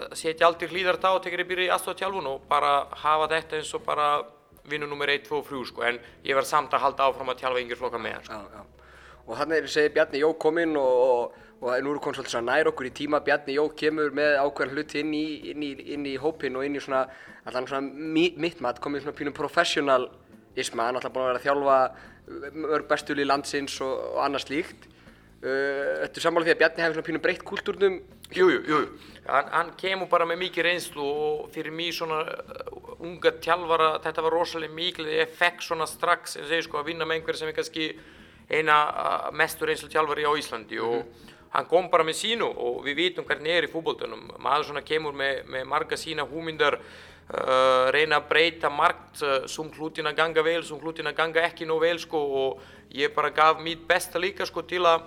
[0.00, 2.74] að setja aldrei hlýðar þetta á og tekja byrja í aðstofa tjálfun og bara
[3.04, 4.10] hafa þetta eins og bara
[4.70, 7.42] vinnu nummer 1, 2 og 3 sko, en ég var samt að halda áfram að
[7.42, 8.38] tjálfa yngir flokka með hann sko.
[8.40, 8.80] Já, já.
[9.30, 12.88] Og þannig segir Bjarni Jó kominn og, og, og nú eru konum svolítið nær okkur
[12.88, 13.20] í tíma.
[13.22, 16.78] Bjarni Jó kemur með ákveðan hluti inn í, inn í, inn í hópin og inn
[16.78, 17.04] í svona,
[17.46, 21.46] allan svona mitt mat, komið svona pínum professionalisma, hann er alltaf búin að vera að
[21.46, 21.78] þjálfa
[22.64, 24.88] mörg bestuli landsins og, og annað slíkt.
[25.40, 28.00] Uh, Þetta er sammála því að Bjarni hefur svona pínum breytt kúltúrnum?
[28.34, 28.88] Jújú, jújú.
[29.28, 32.24] Hann, hann kemur bara með mikið reynslu og fyrir mig svona
[33.00, 37.20] unga tjálfara, þetta var rosalega mikil, ég fekk svona strax, segi sko, að vinna með
[37.20, 37.90] einhverja sem er kannski
[38.50, 40.98] eina uh, mestur reynslu tjálfari á Íslandi mm -hmm.
[40.98, 44.30] og hann kom bara með sínu og við vitum hvernig er í fútboltunum.
[44.38, 49.70] Maður svona kemur með, með marga sína húmyndar, uh, reyna að breyta margt, uh, sum
[49.70, 53.30] hlutin að ganga vel, sum hlutin að ganga ekki nóg vel sko og ég bara
[53.30, 55.00] gaf mitt besta líka sko til að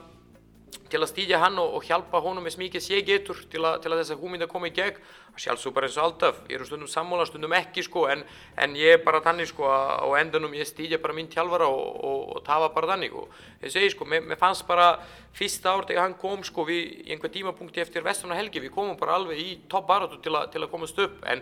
[0.93, 3.91] til að stýdja hann og, og hjálpa honum eins mikið sé getur til, a, til
[3.91, 5.01] að þess að húmynda koma í gegn.
[5.33, 8.21] Sjálfsög bara eins og alltaf, ég eru stundum sammála stundum ekki sko en,
[8.61, 11.99] en ég er bara þannig sko að á endanum ég stýdja bara minn tjálfara og,
[12.05, 13.17] og, og var bara þannig.
[13.17, 14.91] Og ég segi sko, mér, fannst bara
[15.33, 18.99] fyrsta ár þegar hann kom sko við í einhver tímapunkti eftir vesturna helgi við komum
[18.99, 21.23] bara alveg í topp baratu til, til að komast upp.
[21.25, 21.41] En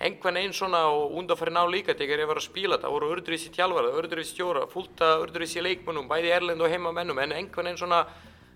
[0.00, 3.52] einhvern veginn svona og undanfæri ná líka þegar ég var að spila það voru ördurvísi
[3.52, 8.06] tjálfara, ördurvísi stjóra, fullt af ördurvísi leikmennum, bæði erlend og heimamennum en einhvern veginn svona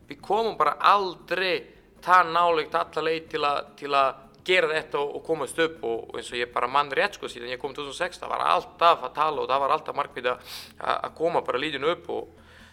[0.09, 1.65] við komum bara aldrei
[2.05, 3.45] það nálegt alla leið til,
[3.79, 6.93] til að gera þetta og, og komast upp og, og eins og ég bara mann
[6.93, 9.97] rétt sko síðan ég kom 2006 það var alltaf að tala og það var alltaf
[9.97, 12.29] markmið að koma bara líðinu upp og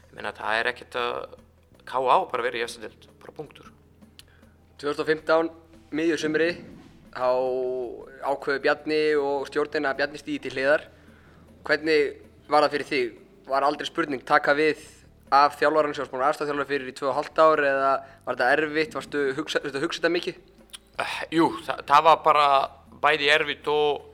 [0.10, 1.14] ég meina það er ekkert að
[1.88, 3.72] ká á bara verið í eftirdild, bara punktur
[4.82, 5.52] 2015,
[5.96, 6.52] miðjur sumri
[7.16, 7.32] á
[8.32, 10.86] ákveðu Bjarni og stjórnin að Bjarni stýði til hliðar
[11.68, 12.18] hvernig
[12.52, 13.18] var það fyrir þig?
[13.52, 14.84] Var aldrei spurning taka við
[15.32, 17.92] af þjálfvaran sem varst búin að aðstæða fyrir í 2,5 ár eða
[18.26, 20.40] var þetta erfitt, varstu að hugsa, hugsa þetta mikið?
[21.00, 22.48] Uh, jú, það, það var bara
[23.02, 24.10] bæði erfitt og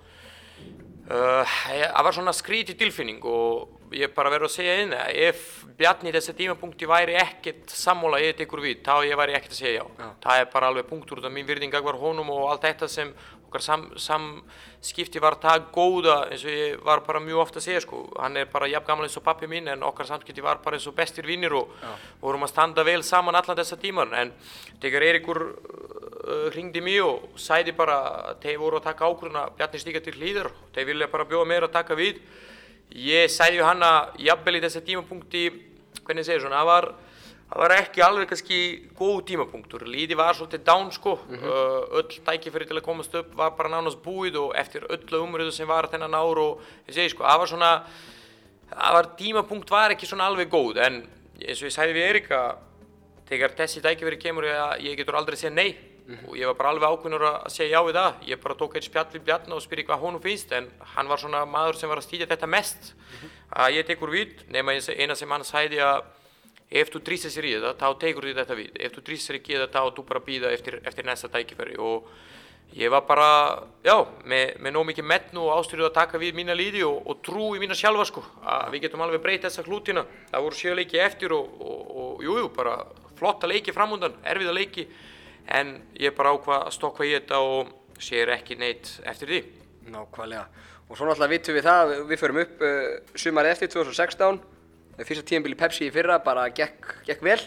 [1.08, 6.10] það uh, var svona skrítið tilfinning og ég bara verður að segja eina, ef Bjarni
[6.12, 9.84] í þessi tímapunkti væri ekkert sammála ég tekur við, þá ég væri ekkert að segja
[9.84, 9.86] já.
[10.02, 10.08] já.
[10.24, 13.14] Það er bara alveg punktur út af mín virðinga var honum og allt þetta sem
[13.48, 17.82] okkar samskipti sam var það góða eins og ég var bara mjög ofta að segja
[17.84, 20.78] sko, hann er bara jafn gammal eins og pappi mín en okkar samskipti var bara
[20.78, 21.72] eins og bestir vinnir og
[22.22, 24.34] vorum að standa vel saman allan þessa tíman en
[24.84, 27.98] þegar Eirikur uh, hringdi mig og sæði bara
[28.34, 31.70] að þeir voru að taka ákvörðuna Bjarni stíka til hlýður, þeir vilja bara bjóða meira
[31.70, 32.20] að taka við.
[32.92, 35.44] Ég sæði hann að jafnvel í þessi tímapunkti
[36.04, 36.90] hvernig segir svona, það var
[37.48, 38.60] það var ekki alveg kannski
[38.98, 41.96] góð tímapunktur, líði var svolítið down sko, mm -hmm.
[42.00, 45.68] öll tækifæri til að komast upp var bara nánast búið og eftir öllu umröðu sem
[45.68, 47.84] var þennan ár og ég segi sko, það var svona,
[48.70, 51.08] það var tímapunkt var ekki svona alveg góð en
[51.40, 52.58] eins og ég sæði við Erika,
[53.30, 55.78] þegar þessi tækifæri kemur ég ég getur aldrei segja nei
[56.08, 56.30] mm -hmm.
[56.30, 58.84] og ég var bara alveg ákveðnur að segja já við það, ég bara tók eitt
[58.84, 61.98] spjall við Bjarni og spyrði hvað honum finnst en hann var svona maður sem var
[61.98, 63.30] að stýdja þetta mest, mm -hmm.
[63.52, 64.32] að ég tekur við,
[66.72, 68.80] að ef þú trýstir sér í þetta, þá tegur þið þetta við.
[68.84, 71.78] Ef þú sér ekki í þetta, þá þú bara býða eftir, eftir næsta tækifæri.
[71.80, 72.10] Og
[72.76, 73.30] ég var bara,
[73.86, 73.96] já,
[74.28, 77.54] með, með nóg mikið metnu og ástyrjuð að taka við mína líði og, og trú
[77.56, 78.24] í mína sjálfa sko.
[78.44, 82.26] Að við getum alveg breytið þessa hlutina það voru sjö leiki eftir og, og, og
[82.28, 82.78] jújú, jú, bara
[83.18, 84.86] flotta leiki framhundan erfiða leiki,
[85.48, 87.72] en ég bara ákvað að stokka í þetta og
[88.04, 89.42] sér ekki neitt eftir því.
[89.88, 90.44] Nákvæmlega,
[90.92, 92.80] og svo náttúrulega vitum við það, við förum upp uh,
[93.16, 94.42] sumarið eftir 2016
[95.06, 97.40] fyrsta í Pepsi í fyrra bara gekk, gekk vel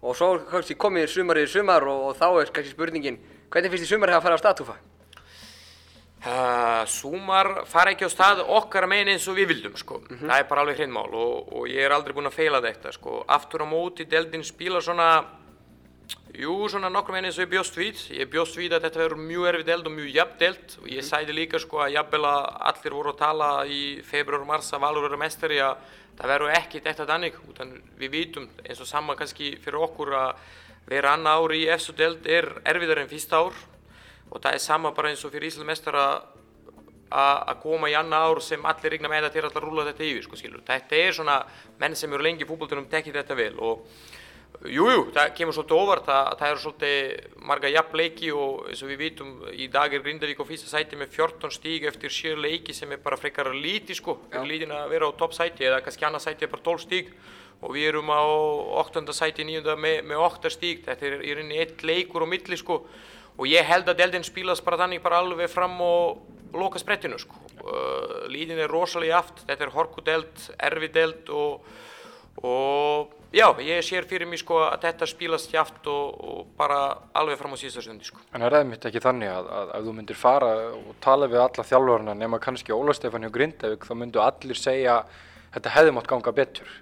[0.00, 3.18] og svo kannski komið sumarið sumar og, og þá er kannski spurningin
[3.50, 4.76] hvernig finnst þið sumarið að fara á statúfa?
[6.20, 10.28] Uh, sumar fara ekki á stað okkar meginn eins og við vildum sko, mm -hmm.
[10.28, 13.24] það er bara alveg hreinmál og, og ég er aldrei búinn að feila þetta sko,
[13.26, 15.40] aftur á móti deldin spila svona
[16.30, 18.02] Jú, svona nokkrum veginn eins og ég bjóst við.
[18.14, 21.06] Ég bjóst við að þetta verður mjög erfið delt og mjög jafn delt og ég
[21.06, 24.82] sæði líka sko að jafnvel að allir voru að tala í februar og mars að
[24.84, 25.76] Valur verður mestari að
[26.20, 27.38] það verður ekkit eftir þannig.
[28.00, 30.44] Við vitum eins og sama kannski fyrir okkur að
[30.90, 33.56] vera annað ár í eftir delt er erfiðar en fyrsta ár
[34.30, 36.04] og það er sama bara eins og fyrir Ísland mestara
[37.10, 40.26] að koma í annað ár sem allir regna með þetta til að rúla þetta yfir
[40.28, 40.38] sko.
[40.68, 41.40] Þetta er svona
[41.80, 43.88] menn sem eru lengi í fútboltunum tekið þetta vel og
[44.60, 48.82] Jújú, jú, það kemur svolítið óvart að það eru svolítið marga jafn leiki og eins
[48.84, 52.36] og við vitum í dag er Grindavík á fyrsta sæti með 14 stíg eftir sér
[52.36, 55.78] leiki sem er bara frekar líti sko, fyrir lítin að vera á topp sæti eða
[55.86, 57.08] kannski annað sæti er bara 12 stíg
[57.64, 58.20] og við erum á
[58.82, 59.00] 8.
[59.16, 59.76] sæti, 9.
[59.80, 62.82] með, með 8 stíg, þetta er í rauninni eitt leikur og milli sko.
[63.40, 67.40] Og ég held að deldin spílas bara þannig bara alveg fram og loka sprettinu sko,
[67.64, 71.64] uh, lítin er rosalega aft, þetta er horkudeld, erfideld og,
[72.44, 76.80] og Já, ég sér fyrir mig sko að þetta spílast hjátt og, og bara
[77.14, 78.18] alveg fram á síðasta sundi sko.
[78.34, 81.42] En er það mitt ekki þannig að, að ef þú myndir fara og tala við
[81.44, 84.96] alla þjálfurna nema kannski Óla Stefán hjá Grindavík þá myndu allir segja
[85.54, 86.74] þetta hefði mátt ganga betur.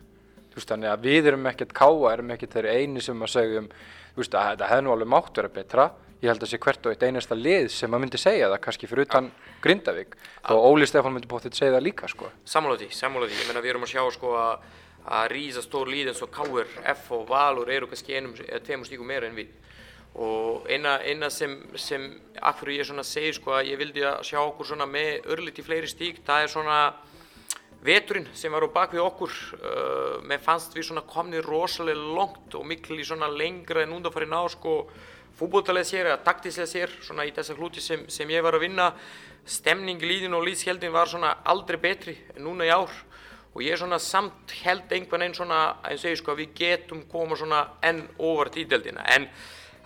[0.49, 3.61] Þú veist þannig að við erum ekkert káa, erum ekkert þeirri eini sem að segja
[3.67, 3.71] um,
[4.17, 5.89] þú veist að þetta hefði nú alveg mátt vera betra.
[6.19, 8.63] Ég held að það sé hvert og eitt einasta lið sem að myndi segja það
[8.65, 9.29] kannski fyrir utan
[9.63, 10.17] Grindavík.
[10.49, 12.33] Þó Óli Stefán myndi bóttið segja það líka sko.
[12.49, 13.37] Sammála því, sammála því.
[13.39, 14.65] Ég meina við erum að sjá sko að
[15.09, 18.89] að rísa stór líð eins og Káur, F og Valur eru kannski einum eða tveimur
[18.89, 19.51] stíkum meira en við.
[20.19, 22.09] Og eina, eina sem, sem
[22.43, 25.89] akkur ég svona segir sko að ég vildi að sjá okkur svona með örlíti fleiri
[25.89, 26.79] stík það er svona
[27.85, 29.37] veturinn sem var á bakvið okkur.
[29.59, 34.41] Uh, með fannst við svona komnið rosalega longt og miklu svona lengra en undanfari ná
[34.53, 34.83] sko
[35.39, 38.93] fútbóltalega sér eða taktíslega sér svona í þessa hluti sem, sem ég var að vinna.
[39.49, 42.91] Stemning líðin og líðsheldin var svona aldrei betri en núna í ár
[43.55, 46.53] og ég er svona samt held einhvern veginn svona að ég segi sko að við
[46.61, 49.07] getum koma svona enn ofar tídeldina.
[49.15, 49.29] En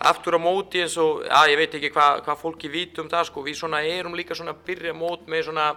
[0.02, 3.28] aftur á móti eins og, já ég veit ekki hvað hva fólki vít um það
[3.30, 5.68] sko, við svona erum líka svona að byrja mót með svona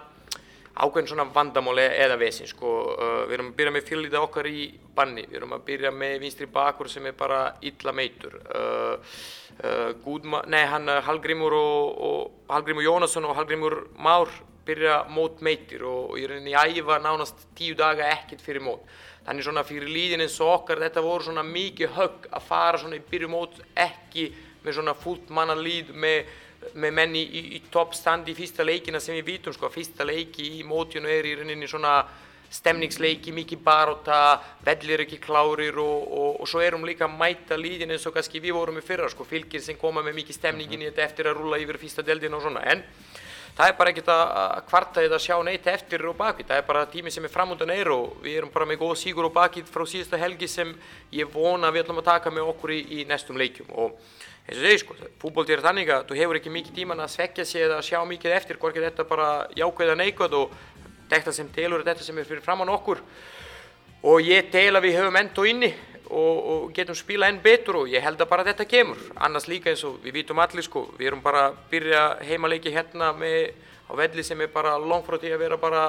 [0.75, 4.65] ákveðin svona vandamáli eða vesin sko, uh, við erum að byrja með fyrirlita okkar í
[4.95, 8.35] banni, við erum að byrja með vinstri bakur sem er bara illa meitur.
[8.49, 9.15] Uh,
[9.63, 14.29] uh, nei hann Hallgrímur og, og Hallgrímur Jónasson og Hallgrímur Már
[14.65, 18.65] byrja mót meitir og, og ég er inn í æfa nánast tíu daga ekkert fyrir
[18.65, 18.81] mót.
[19.25, 22.99] Þannig svona fyrir líðin eins og okkar þetta voru svona mikið högg að fara svona
[22.99, 24.27] í byrju mót ekki
[24.65, 26.29] með svona fullt manna líð með,
[26.73, 29.69] með menni í, í, í toppstandi í fyrsta leikina sem við vitum sko.
[29.73, 31.99] Fyrsta leiki í mótjunu er í rauninni svona
[32.55, 34.19] stemningsleiki, mikið baróta,
[34.65, 38.41] vellir ekki klárir og, og, og svo erum líka að mæta líðin eins og kannski
[38.43, 41.39] við vorum í fyrra sko, fylgir sem koma með mikið stemningin í þetta eftir að
[41.41, 42.63] rúla yfir fyrsta deldin og svona.
[42.71, 42.85] En
[43.55, 46.83] það er bara ekkert að kvarta eða sjá neitt eftir og bakið, það er bara
[46.91, 49.85] tími sem er framöndan er og við erum bara með góð sígur og bakið frá
[49.87, 50.73] síðasta helgi sem
[51.15, 53.71] ég vona við ætlum að taka með okkur í, í næstum leikjum.
[53.71, 53.95] Og
[54.45, 57.47] eins og segi sko, fútbólti er þannig að þú hefur ekki mikið tíman að svekja
[57.47, 60.59] sig eða sjá mikið eftir, hvorkið þetta bara jákvæða neikvæð og
[61.09, 62.99] þetta sem telur þetta sem er fyrir framann okkur.
[64.05, 65.71] Og ég tel að við höfum enda inni
[66.09, 68.99] og, og getum spila enn betur og ég held að bara þetta kemur.
[69.15, 73.11] Annars líka eins og við vitum allir sko við erum bara að byrja heimaleiki hérna
[73.17, 73.53] með
[73.85, 75.83] á velli sem er bara langt frá því að vera bara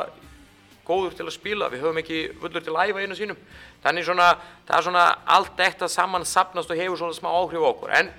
[0.86, 1.70] góður til að spila.
[1.72, 3.40] Við höfum ekki völlur til að æfa einu sínum.
[3.84, 4.28] Þannig svona
[4.68, 5.06] það er svona
[5.36, 7.94] allt eftir saman sapnast og hefur svona smá áhrif á okkur.
[8.00, 8.12] En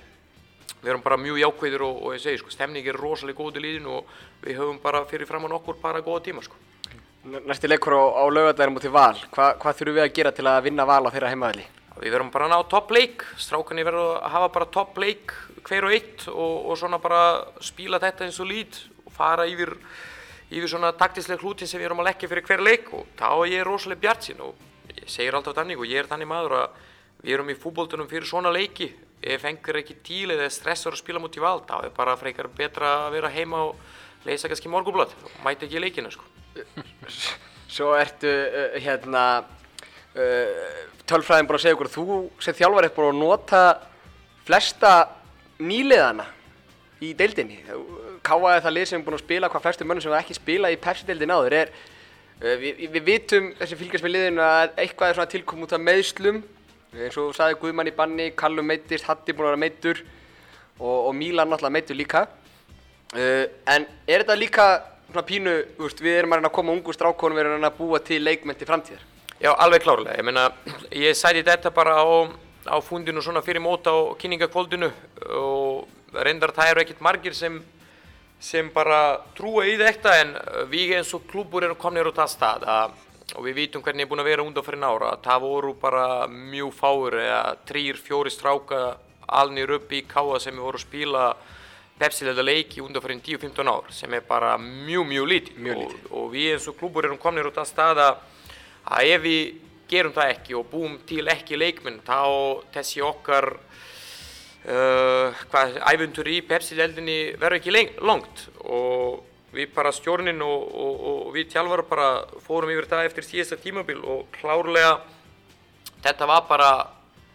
[0.82, 3.64] við erum bara mjög jákvæðir og, og ég segi sko stemning er rosalega góð í
[3.64, 4.12] líðinu og
[4.44, 6.54] við höfum bara fyrir fram á okkur bara góða tíma sko.
[7.28, 10.46] Næsti leikur á, á laugadærum út í val, Hva, hvað þurfum við að gera til
[10.46, 11.66] að vinna val á þeirra heimaðli?
[11.98, 15.32] Við verðum bara að ná topp leik, strákarnir verður að hafa bara topp leik
[15.66, 17.22] hver og eitt og, og svona bara
[17.64, 19.74] spíla þetta eins og lít og fara yfir,
[20.50, 22.92] yfir svona taktislega hluti sem við erum að leggja fyrir hver leik.
[22.94, 24.54] Og þá er ég rosalega bjart sín og
[24.94, 26.80] ég segir alltaf þannig og ég er þannig maður að
[27.24, 28.92] við erum í fútbóltunum fyrir svona leiki.
[29.18, 32.94] Ef engur ekki tíl eða stressur að spila mútið vald þá er bara frekar betra
[33.08, 36.22] að vera heima og leysa kannski morgublad og mæta ekki leikina sko.
[37.74, 39.24] Svo ertu uh, hérna
[41.08, 43.62] tölfræðin búin að segja okkur, þú sem þjálfar búin að nota
[44.48, 44.92] flesta
[45.60, 46.26] nýliðana
[47.04, 47.60] í deildinni.
[48.26, 50.38] Káa er það lið sem er búin að spila hvað flestum mönnum sem það ekki
[50.38, 51.56] spila í persideildin áður.
[51.60, 51.72] Er,
[52.42, 55.84] uh, við, við vitum þessi fylgjast með liðinu að eitthvað er svona tilkom út af
[55.84, 56.42] meðslum
[56.98, 60.00] eins og saði Guðmann í banni, Kallum meittist, Hatti búin að vera meittur
[60.78, 62.24] og, og Mílan náttúrulega meittur líka.
[63.14, 64.70] Uh, en er þetta líka
[65.08, 65.54] svona pínu,
[66.00, 69.06] við erum að koma ungu strákonum, við erum að búa til leikmenti framtíðar?
[69.38, 70.16] Já, alveg klárlega.
[70.18, 70.48] Ég meina,
[70.90, 72.06] ég sæti þetta bara á,
[72.66, 74.88] á fundinu svona fyrir móta á kynningakvöldinu
[75.38, 77.60] og reyndar það eru ekkert margir sem,
[78.42, 80.32] sem bara trúa í þetta en
[80.72, 82.96] við eins og klúbur erum komnir á það stað að,
[83.36, 85.12] og við vitum hvernig ég er búin að vera undan fyrir nára.
[85.22, 88.80] Það voru bara mjög fáur eða trýr, fjóri stráka
[89.28, 91.28] alnir upp í káa sem við vorum að spila
[91.98, 95.62] pepsilega leiki undan fyrir 10-15 ár sem er bara mjög, mjög lítið.
[95.62, 98.18] Mjög Og, og við eins og klúbur erum komnir út af stað að
[98.88, 99.42] að ef við
[99.88, 102.20] gerum það ekki og búum til ekki leikmenn þá
[102.74, 103.48] þessi okkar
[104.68, 108.44] uh, hvað, æfuntur í Pepsi-deldinni verður ekki leng, langt.
[108.64, 109.24] Og
[109.54, 112.08] við bara stjórnin og, og, og við tjálfara bara
[112.44, 114.98] fórum yfir það eftir síðasta tímabil og klárlega
[116.04, 116.70] þetta var bara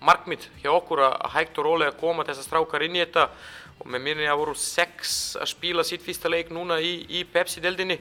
[0.03, 3.29] markmið hjá okkur að hægt og rólega koma þessar strákar inn í þetta.
[3.81, 7.97] Og með minni að voru sex að spila sitt fyrsta leik núna í, í Pepsi-deldinni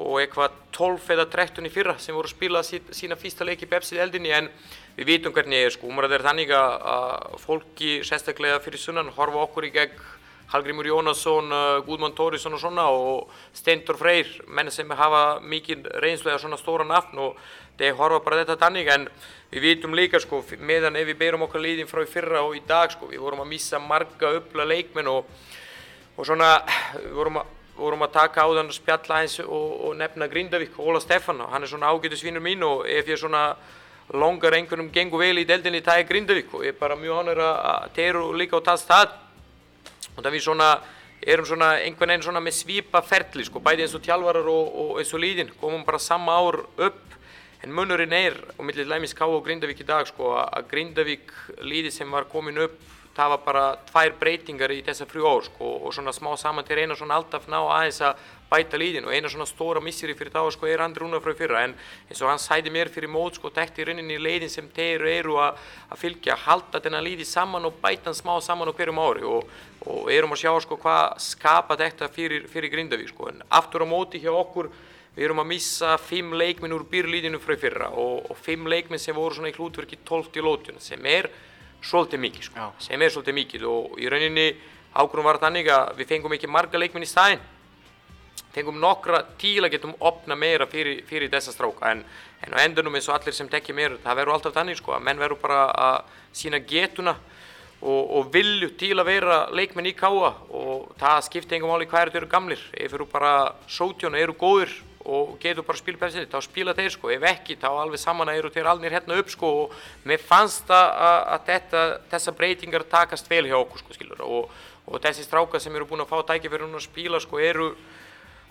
[0.00, 3.68] og eitthvað 12 eða 13 í fyrra sem voru að spila sína fyrsta leik í
[3.68, 4.48] Pepsi-deldinni en
[4.96, 9.68] við vitum hvernig er sko, umræðið er þannig að, fólki sérstaklega fyrir sunnan horfa okkur
[9.68, 10.02] í gegn.
[10.52, 16.36] Hallgrímur Jónasson, uh, Gudmann Tórisson og svona og Steintor Freyr, menn sem hafa mikið reynslega
[16.42, 17.38] svona stóra nafn og
[17.80, 18.90] þeir horfa bara þetta þannig.
[18.92, 19.06] En
[19.48, 22.60] við vitum líka sko meðan ef við beirum okkar liðin frá í fyrra og í
[22.68, 25.32] dag sko við vorum að missa marga uppla leikmenn og,
[26.18, 26.58] og svona
[26.98, 31.02] við vorum að, vorum að taka á þann spjalla eins og, og nefna Grindavík, Óla
[31.02, 33.56] Stefán og hann er svona ágætisvinur mín og ef ég svona
[34.12, 37.44] longar einhvernum gengur vel í deldinni það er Grindavík og ég er bara mjög honur
[37.44, 38.82] að þeir eru líka á það.
[38.82, 39.14] Stað
[40.16, 40.72] og það við svona
[41.22, 45.00] erum svona einhvern veginn svona með svipa ferli sko, bæði eins og tjálvarar og, og
[45.00, 47.18] eins og líðin komum bara sama ár upp
[47.62, 51.30] en munurinn er og millir Læmis K og Grindavík í dag sko að Grindavík
[51.62, 52.74] líði sem var komin upp
[53.16, 56.78] það var bara tvær breytingar í þessa frjú ár sko og svona smá saman til
[56.80, 60.44] eina svona alltaf ná aðeins að bæta líðin og eina svona stóra missiri fyrir þá
[60.52, 61.62] sko er Andri Rúnar frá fyrra.
[61.64, 61.74] En
[62.08, 65.38] eins og hann sæði mér fyrir mót sko tekti í rauninni leiðin sem þeir eru
[65.40, 69.24] að, að fylgja halda þennan líði saman og bæta hann smá saman á hverjum ári.
[69.28, 69.52] Og,
[69.86, 73.30] og erum að sjá sko hvað skapa þetta fyrir, fyrir Grindavík sko.
[73.32, 74.68] En aftur á móti hjá okkur
[75.16, 77.92] við erum að missa fimm leikminn úr byrlíðinu frá fyrra.
[77.92, 81.28] Og, og fimm leikminn sem voru svona í hlutverki 12 í lótjuna sem er
[81.82, 82.68] svolítið mikið sko, Já.
[82.86, 83.66] sem er svolítið mikið.
[83.68, 84.46] Og í rauninni
[84.92, 87.42] ákvörðum var þannig að við fengum ekki marga leikminn í staðinn.
[88.52, 91.92] Fengum nokkra til að getum opna meira fyrir, fyrir þessa stráka.
[91.92, 92.04] En,
[92.44, 95.06] en á endunum eins og allir sem tekja meira það verður alltaf þannig sko að
[95.08, 97.16] menn verður bara að sína getuna
[97.82, 102.14] og, og vilju til að vera leikmenn í káa og það skipti engum máli hvað
[102.20, 102.62] eru gamlir.
[102.76, 106.92] Ef eru bara sótjón eru góðir og getur bara að spila pepsi þá spila þeir
[106.94, 109.50] sko, ef ekki þá alveg saman að eru þeir alnir hérna upp sko.
[109.64, 114.52] Og mér fannst að, þetta, þessa breytingar takast vel hjá okkur sko skilur og,
[114.86, 117.72] og þessi strákar sem eru búin að fá tækifæri núna að spila sko eru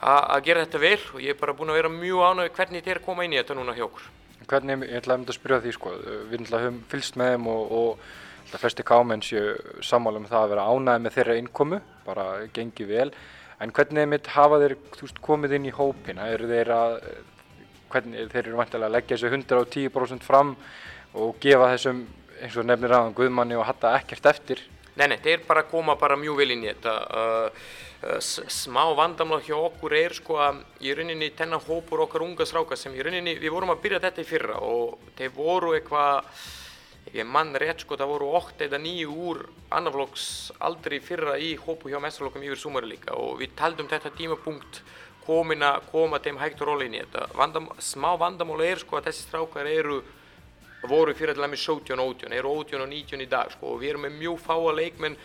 [0.01, 0.97] að gera þetta vel.
[1.13, 3.59] Og ég er bara búin að vera mjög ánægð hvernig þeir koma inn í þetta
[3.59, 4.09] núna hjá okkur.
[4.51, 5.93] Hvernig, ég ætlaði að spyrja því sko,
[6.31, 9.53] við höfum fylgst með þeim og, og flesti kámenn séu
[9.85, 12.25] sammála um það að vera ánæði með þeirra innkomu, bara
[12.55, 13.11] gengi vel,
[13.61, 16.97] en hvernig mitt hafa þeir veist, komið inn í hópina, eru þeir að,
[17.93, 20.55] hvernig, þeir eru vantilega að leggja þessu 110% fram
[21.13, 22.05] og gefa þessum,
[22.41, 24.63] eins og nefnir aðan Guðmanni og Hatta ekkert eftir,
[24.99, 26.93] Nei, nei, þeir bara koma bara mjög vel inn í þetta.
[27.15, 27.67] Uh,
[28.03, 28.17] uh,
[28.51, 32.95] smá vandamál hjá okkur er sko að í rauninni þennan hópur okkar unga stráka sem
[32.97, 36.27] í rauninni, við vorum að byrja þetta í fyrra og þeir voru eitthvað,
[37.11, 39.43] ég mann rétt sko, það voru 8 eða 9 úr
[39.73, 40.25] annaflokks
[40.63, 44.81] aldrei fyrra í hópu hjá mestralokkum yfir sumari líka og við taldum þetta tímapunkt
[45.25, 47.27] komin að koma þeim hægt og róli inn í þetta.
[47.37, 50.01] Vandam, smá vandamál er sko að þessi strákar eru
[50.89, 53.81] voru fyrir til dæmis 17 og 18, eru 18 og 19 í dag sko, og
[53.83, 55.17] við erum með mjög fáa leikmenn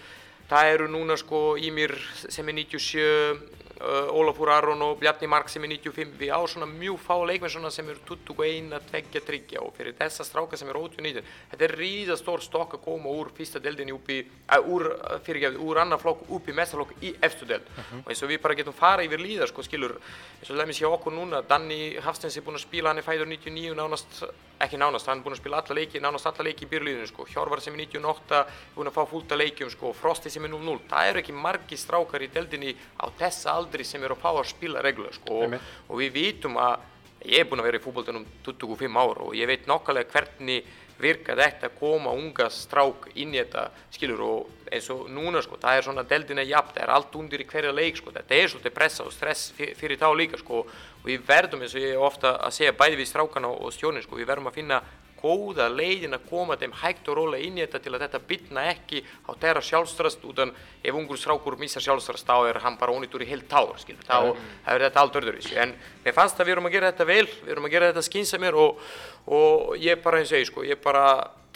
[0.50, 1.94] það eru núna sko Ímir
[2.28, 6.68] sem er 97 uh, Ólafur Aron og Bjarni Mark sem er 95 við á svona
[6.70, 11.02] mjög fáa leikmenn sem eru 21, 2, 3 og fyrir þessa stráka sem eru 18
[11.02, 14.70] og 19 þetta er ríða stór stokk að koma úr fyrsta deldinni upp í, uh,
[14.72, 17.68] úr, uh, fyrirgefið, úr annar flokk upp í mestarflokk í efstu deld
[18.00, 20.88] og eins og við bara getum fara yfir líða sko skilur eins og lemmis hjá
[20.88, 24.22] okkur núna Danni Hafstens er búinn að spila hann er fæður 99 nánast
[24.64, 27.26] ekki nánast, hann er búinn að spila alla leiki, nánast alla leiki í byrjuliðinu sko,
[27.28, 28.42] Hjörvar sem er 98,
[28.76, 31.78] búinn að fá fullt af leikjum sko, Frosti sem er 0-0, það eru ekki margi
[31.80, 35.58] strákar í deldinni á þessa aldri sem eru að fá að spila reglulega sko, og,
[35.90, 36.78] og við vitum að
[37.26, 40.68] ég er búinn að vera í fútboltanum 25 ár og ég veit nokkulega hvernig
[41.00, 45.58] virka þetta að koma unga strák inn í þetta skilur og eins og núna sko,
[45.62, 48.52] það er svona deldina jafn, það er allt undir í hverja leik sko, þetta er
[48.52, 51.94] svolítið pressa og stress fyr- fyrir þá líka sko og við verðum eins og ég
[51.94, 54.80] er ofta að segja bæði við strákana og stjórnin sko, við verðum að finna
[55.16, 58.64] góða leiðin að koma þeim hægt og rólega inn í þetta til að þetta bitna
[58.68, 60.52] ekki á þeirra sjálfstrast utan
[60.84, 64.36] ef ungur strákur missar sjálfstrast þá er hann bara ónýttur í heilt ár skilur, þá
[64.74, 65.56] er þetta allt öðruvísi.
[65.56, 65.72] En
[66.04, 68.58] mér fannst að við erum að gera þetta vel við erum að gera þetta skynsamir
[68.60, 68.84] og,
[69.26, 71.06] og ég bara ég sko, ég bara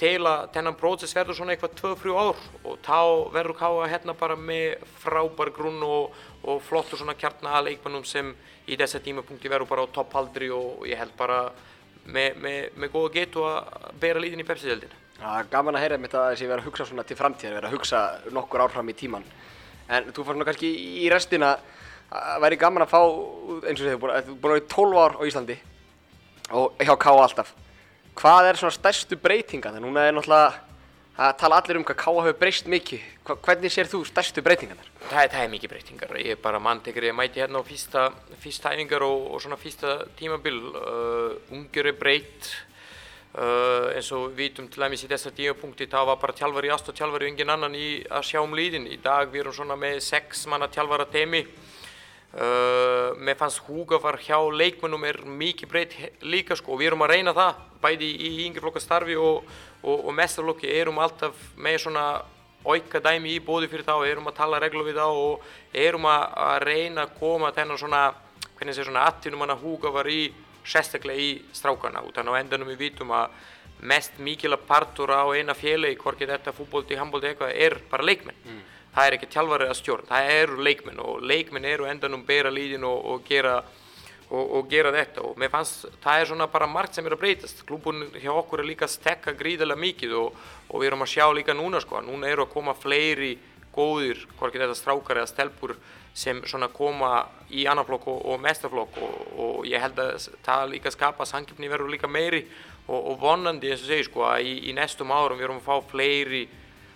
[0.01, 3.01] til að þennan prósess verður svona eitthvað 2-3 ár og þá
[3.35, 6.15] verður káa hérna bara með frábær grunn og,
[6.49, 8.33] og flottur svona kjarna að leikmannum sem
[8.67, 11.43] í þessa tímapunkti verður bara á topphaldri og ég held bara
[12.07, 14.97] með, með, með góða getu að bera líðin í pepsi-deldina.
[15.21, 17.69] Það er gaman að heyra mitt að þessi vera að hugsa svona til framtíðar, vera
[17.69, 18.01] að hugsa
[18.33, 19.27] nokkur ár fram í tíman.
[19.91, 20.71] En þú fannst nú kannski
[21.05, 21.59] í restina
[22.09, 23.03] að væri gaman að fá,
[23.69, 25.59] eins og þú er búin að vera í 12 ár á Íslandi
[26.51, 27.15] og hjá K.A.
[27.25, 27.53] alltaf.
[28.19, 29.71] Hvað er svona stærstu breytinga?
[29.71, 30.71] Þannig núna er náttúrulega
[31.21, 32.15] að tala allir um hvað K.A.
[32.25, 33.05] hefur breyst mikið.
[33.27, 34.89] Hva, hvernig sér þú stærstu breytingarnar?
[35.11, 36.17] Það, það er mikið breytingar.
[36.23, 38.09] Ég er bara mann tekur ég mæti hérna á fyrsta,
[38.43, 40.59] fyrsta æfingar og, og svona fyrsta tímabil.
[40.75, 42.51] Uh, ungur er breytt.
[43.31, 46.89] Uh, eins og við vitum til dæmis í þessar tímapunkti þá var bara tjálfari ást
[46.91, 48.89] og engin annan í að sjá um líðin.
[48.91, 51.45] Í dag við erum svona með sex manna tjálfara temi.
[52.31, 57.11] Uh, mér fannst húgafar hjá leikmennum er mikið breytt líka sko og við erum að
[57.11, 59.49] reyna það bæði í yngjaflokkastarfi og,
[59.83, 62.05] og, og mestarflokki erum alltaf með svona
[62.63, 66.55] auka dæmi í bóði fyrir þá erum að tala reglu við þá og erum að,
[66.69, 68.07] reyna að koma þennan svona
[68.55, 70.23] hvernig sé svona atvinnum hann að húgafar í
[70.63, 73.41] sérstaklega í strákana og þannig á endanum við vitum að
[73.91, 78.39] mest mikila partur á eina félagi hvorki þetta fútbólti, handbólti eitthvað er bara leikmenn.
[78.47, 82.51] Mm það er ekki tjálfari að stjórn, það eru leikmenn og leikmenn eru endanum bera
[82.53, 83.61] líðin og, og, gera,
[84.29, 85.27] og, og gera þetta.
[85.29, 87.63] Og mér fannst það er svona bara margt sem er að breytast.
[87.69, 91.57] Klúbun hjá okkur er líka að stekka gríðilega mikið og við erum að sjá líka
[91.57, 93.37] núna sko, núna eru að koma fleiri
[93.71, 95.77] góðir, hvorki þetta strákar eða stelpur
[96.17, 98.97] sem svona koma í annarflokk og mestarflokk
[99.39, 102.43] og ég held að það líka skapa sangjöfni verður líka meiri.
[102.91, 105.91] Og vonandi eins og segi sko að í, í næstum árum við erum að fá
[105.93, 106.49] fleiri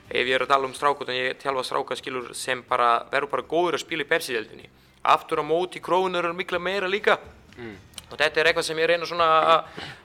[0.09, 3.31] ef ég er að tala um strákut en ég tjálfa stráka skilur sem bara verður
[3.37, 4.69] bara góður að spila í pepsi-deldinni
[5.05, 7.19] aftur á móti krónur eru mikla meira líka.
[7.55, 7.77] Mm.
[8.11, 9.27] og þetta er eitthvað sem ég reyna svona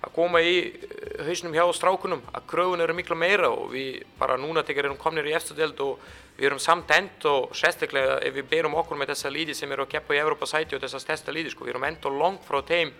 [0.05, 4.37] að koma í eh, hausnum hjá strákunum að krónur eru mikla meira og við bara
[4.37, 6.03] núna tekar erum komnir í eftirdeld og
[6.37, 9.87] við erum samt end og sérstaklega ef við berum okkur með þessa líði sem eru
[9.87, 12.61] að keppa í Evrópa-sæti og þessa stærsta líði sko, við erum end og langt frá
[12.69, 12.93] þeim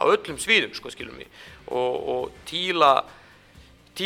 [0.00, 1.28] á öllum svíðum sko skilum við
[1.68, 2.94] og, og tíla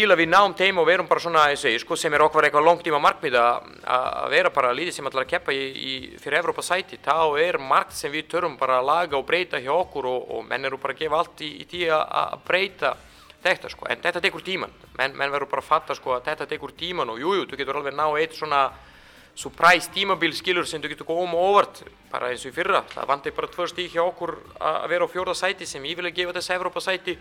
[0.02, 2.82] að við náum teim og verum bara svona segi, sko, sem er okkar eitthvað langt
[2.86, 6.98] tíma markmið að vera bara líðið sem ætlar að keppa í, í, fyrir Evrópa sæti,
[7.04, 10.48] þá er margt sem við törum bara að laga og breyta hjá okkur og, og
[10.48, 12.94] menn eru bara að gefa allt í, í tí að breyta
[13.44, 16.50] þetta sko, en þetta tekur tíman, menn, menn verður bara að fatta sko að þetta
[16.50, 18.64] tekur tíman og jújú, jú, þú getur alveg ná eitt svona
[19.34, 23.34] surprise tímabil skilur sem þú getur og óvart, bara eins og í fyrra, það vandi
[23.34, 26.36] bara tvör stík hjá okkur að vera á fjórða sæti sem ég vil að gefa
[26.38, 27.16] þess Evrópa sæti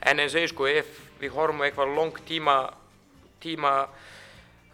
[0.00, 2.58] en eins og ég sko, ef við horfum eitthvað long tíma,
[3.42, 3.72] tíma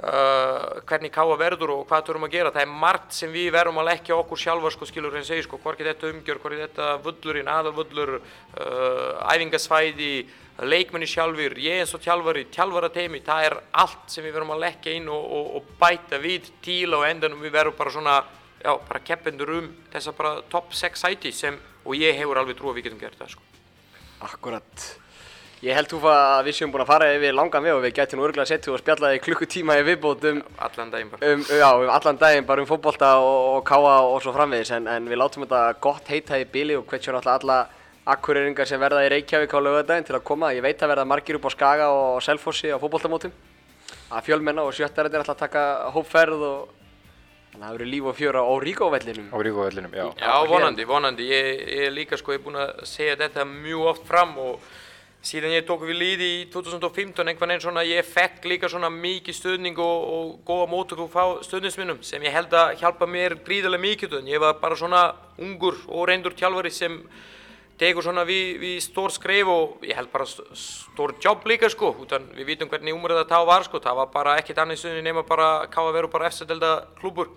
[0.02, 3.80] uh, hvernig káa verður og hvað þurfum að gera, það er margt sem við verðum
[3.82, 6.92] að leggja okkur sjálfa sko, skilur eins og ég sko, hvorki þetta umgjör, hvorki þetta
[7.06, 10.12] völlurinn, aðalvöllur, uh, æfingasvæði,
[10.68, 14.96] leikmenni sjálfur, ég eins og tjálfari, tjálfarateimi, það er allt sem við verðum að leggja
[14.98, 18.18] inn og, og, og bæta við tíla og endanum við verðum bara svona,
[18.58, 22.70] já, bara keppendur um þessa bara top 6 sæti sem, og ég hefur alveg trú
[22.70, 23.48] að við getum gert það sko.
[24.22, 24.84] Akkurat.
[25.62, 28.22] Ég held þú að við séum búin að fara yfir langan við og við gætum
[28.24, 31.28] örgulega að setja og spjalla í klukkutíma í viðbót um allan daginn bara.
[31.30, 34.72] um, já, um allan daginn bara um fótbolta og, og káa og svo framvegis.
[34.74, 37.60] En, en við látum þetta gott heita í bíli og hvetjum alltaf alla
[38.10, 40.50] akkurýringar sem verða í Reykjavík á lögadaginn til að koma.
[40.50, 43.30] Ég veit að verða margir upp á Skaga og Selfossi á fótboltamótum.
[44.10, 46.70] Að fjölmenna og sjöttarinn er alltaf að taka hópferð og
[47.52, 50.06] þannig að það verður líf og fjöra á Ríkóvellinum á Ríkóvellinum, já.
[50.18, 54.08] Já, vonandi, vonandi, ég, ég líka sko, ég er búin að segja þetta mjög oft
[54.08, 54.72] fram og
[55.22, 59.36] síðan ég tók við líði í 2015 einhvern veginn svona ég fekk líka svona mikið
[59.38, 64.16] stöðning og, og góða mótöku frá stöðnisminnum sem ég held að hjálpa mér gríðarlega mikið
[64.18, 65.04] en ég var bara svona
[65.38, 66.98] ungur og reyndur tjálfari sem
[67.78, 72.26] tegur svona við, við stór skreif og ég held bara stór jobb líka sko utan
[72.34, 73.80] við vitum hvernig umræða það var sko.
[73.82, 77.30] Það var bara ekkert annað stöðni nema bara að vera bara eftirdelda klúpur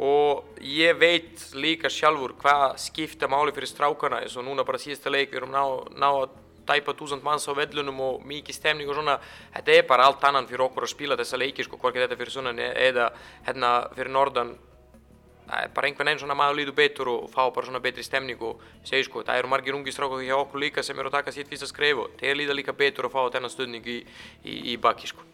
[0.00, 5.12] og ég veit líka sjálfur hvað skipta máli fyrir strákana eins og núna bara síðasta
[5.12, 5.64] leik við erum ná,
[6.00, 6.12] ná
[6.70, 9.18] tæpa túsand manns á vellunum og mikið stemning og svona.
[9.56, 12.34] Þetta er bara allt annan fyrir okkur að spila þessa leiki sko, hvorki þetta fyrir
[12.34, 13.10] sunnan eða
[13.48, 14.54] hérna fyrir norðan.
[15.50, 19.08] Bara einhvern veginn svona maður líður betur og fá bara svona betri stemning og segi
[19.08, 21.66] sko það eru margir ungi strákar hjá okkur líka sem eru að taka sitt fyrsta
[21.66, 23.98] skref og þeir líða líka betur að fá þennan stöðning í,
[24.46, 25.26] í, í baki sko.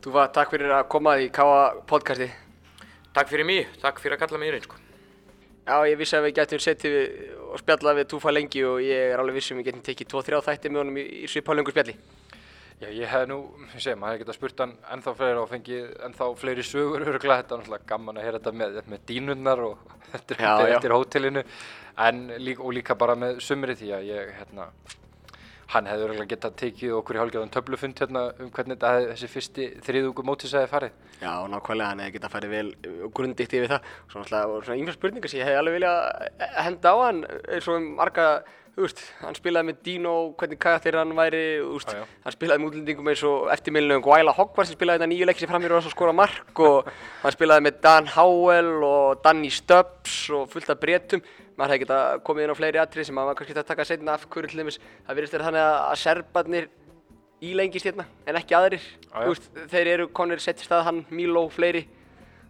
[0.00, 2.32] Þú var takk fyrir að koma í Káa podcasti.
[3.12, 4.85] Takk fyrir mig, takk fyrir að kalla mig í reyn sko
[5.66, 6.92] Já, ég vissi að við getum settið
[7.50, 10.38] og spjallað við Túfa lengi og ég er alveg vissum að við getum tekið 2-3
[10.46, 11.96] þætti með honum í, í svipálöngu spjalli.
[12.76, 13.38] Já, ég hef nú,
[13.72, 17.38] ég segi, maður hefði getað spurt hann ennþá fleiri og fengið ennþá fleiri sögur öruglega,
[17.40, 21.44] þetta er náttúrulega gaman að heyra þetta með, með dínunnar og þetta er eftir hótelinu,
[22.06, 24.68] en líka, og líka bara með sumrið því að ég, hérna,
[25.72, 29.66] hann hefði örgulega getað tekið okkur í hálfgerðan töflufund hérna um hvernig þetta þessi fyrsti
[29.86, 31.00] þriðugu mótis hefði farið.
[31.18, 32.68] Já, nákvæmlega, hann hefði getað farið vel
[33.16, 33.88] grundikt yfir það.
[34.12, 35.98] Svo náttúrulega, svona yngvar spurningar sem ég hefði alveg viljað
[36.68, 37.20] henda á hann,
[37.56, 38.28] eins og um marga
[38.84, 42.04] veist, hann spilaði með Dino, hvernig karakter hann væri, Já, já.
[42.26, 45.50] hann spilaði með útlendingum eins og eftirmiðlunum Gwaila Hogwarts sem spilaði þetta nýju leiki sem
[45.52, 46.90] framhjörur og skora mark og
[47.22, 51.24] hann spilaði með Dan Howell og Danny Stubbs og fullt af bretum
[51.56, 54.16] maður hefði getað komið inn á fleiri atrið sem maður var kannski að taka setna
[54.18, 56.66] af hverju til dæmis það virðist vera þannig að, að serbarnir
[57.46, 58.84] ílengist hérna en ekki aðrir.
[59.12, 61.86] Þú veist, þeir eru konir sett stað hann, Milo, fleiri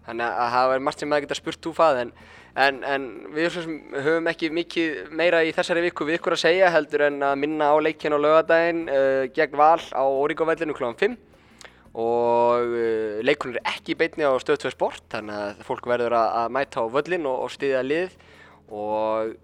[0.06, 2.12] þannig að það var margt sem maður geta spurt úfað en,
[2.56, 7.06] en, en við höfum ekki mikið meira í þessari viku við ykkur að segja heldur
[7.10, 10.92] en að minna á leikinn á laugadaginn uh, gegn Val á Óríkavellinu kl.
[10.96, 11.18] 5
[11.96, 16.16] og uh, leikurinn er ekki í beinni á Stöð 2 Sport þannig að fólk verður
[16.16, 18.16] að, að mæta á völlin og, og styðja lið
[18.66, 19.36] og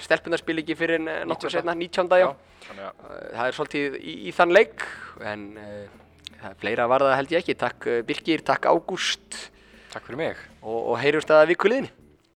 [0.00, 1.50] stelpunar spil ekki fyrir 19.
[1.52, 2.08] setna, 19.
[2.22, 2.30] já.
[2.30, 4.86] að Uh, Það er svolítið í, í þann leik
[5.20, 5.98] en uh,
[6.38, 7.58] það er fleira var það held ég ekki.
[7.60, 9.36] Takk Birgir, takk Ágúst
[9.92, 11.92] takk fyrir mig og, og heyrjumst að vikuliðinni.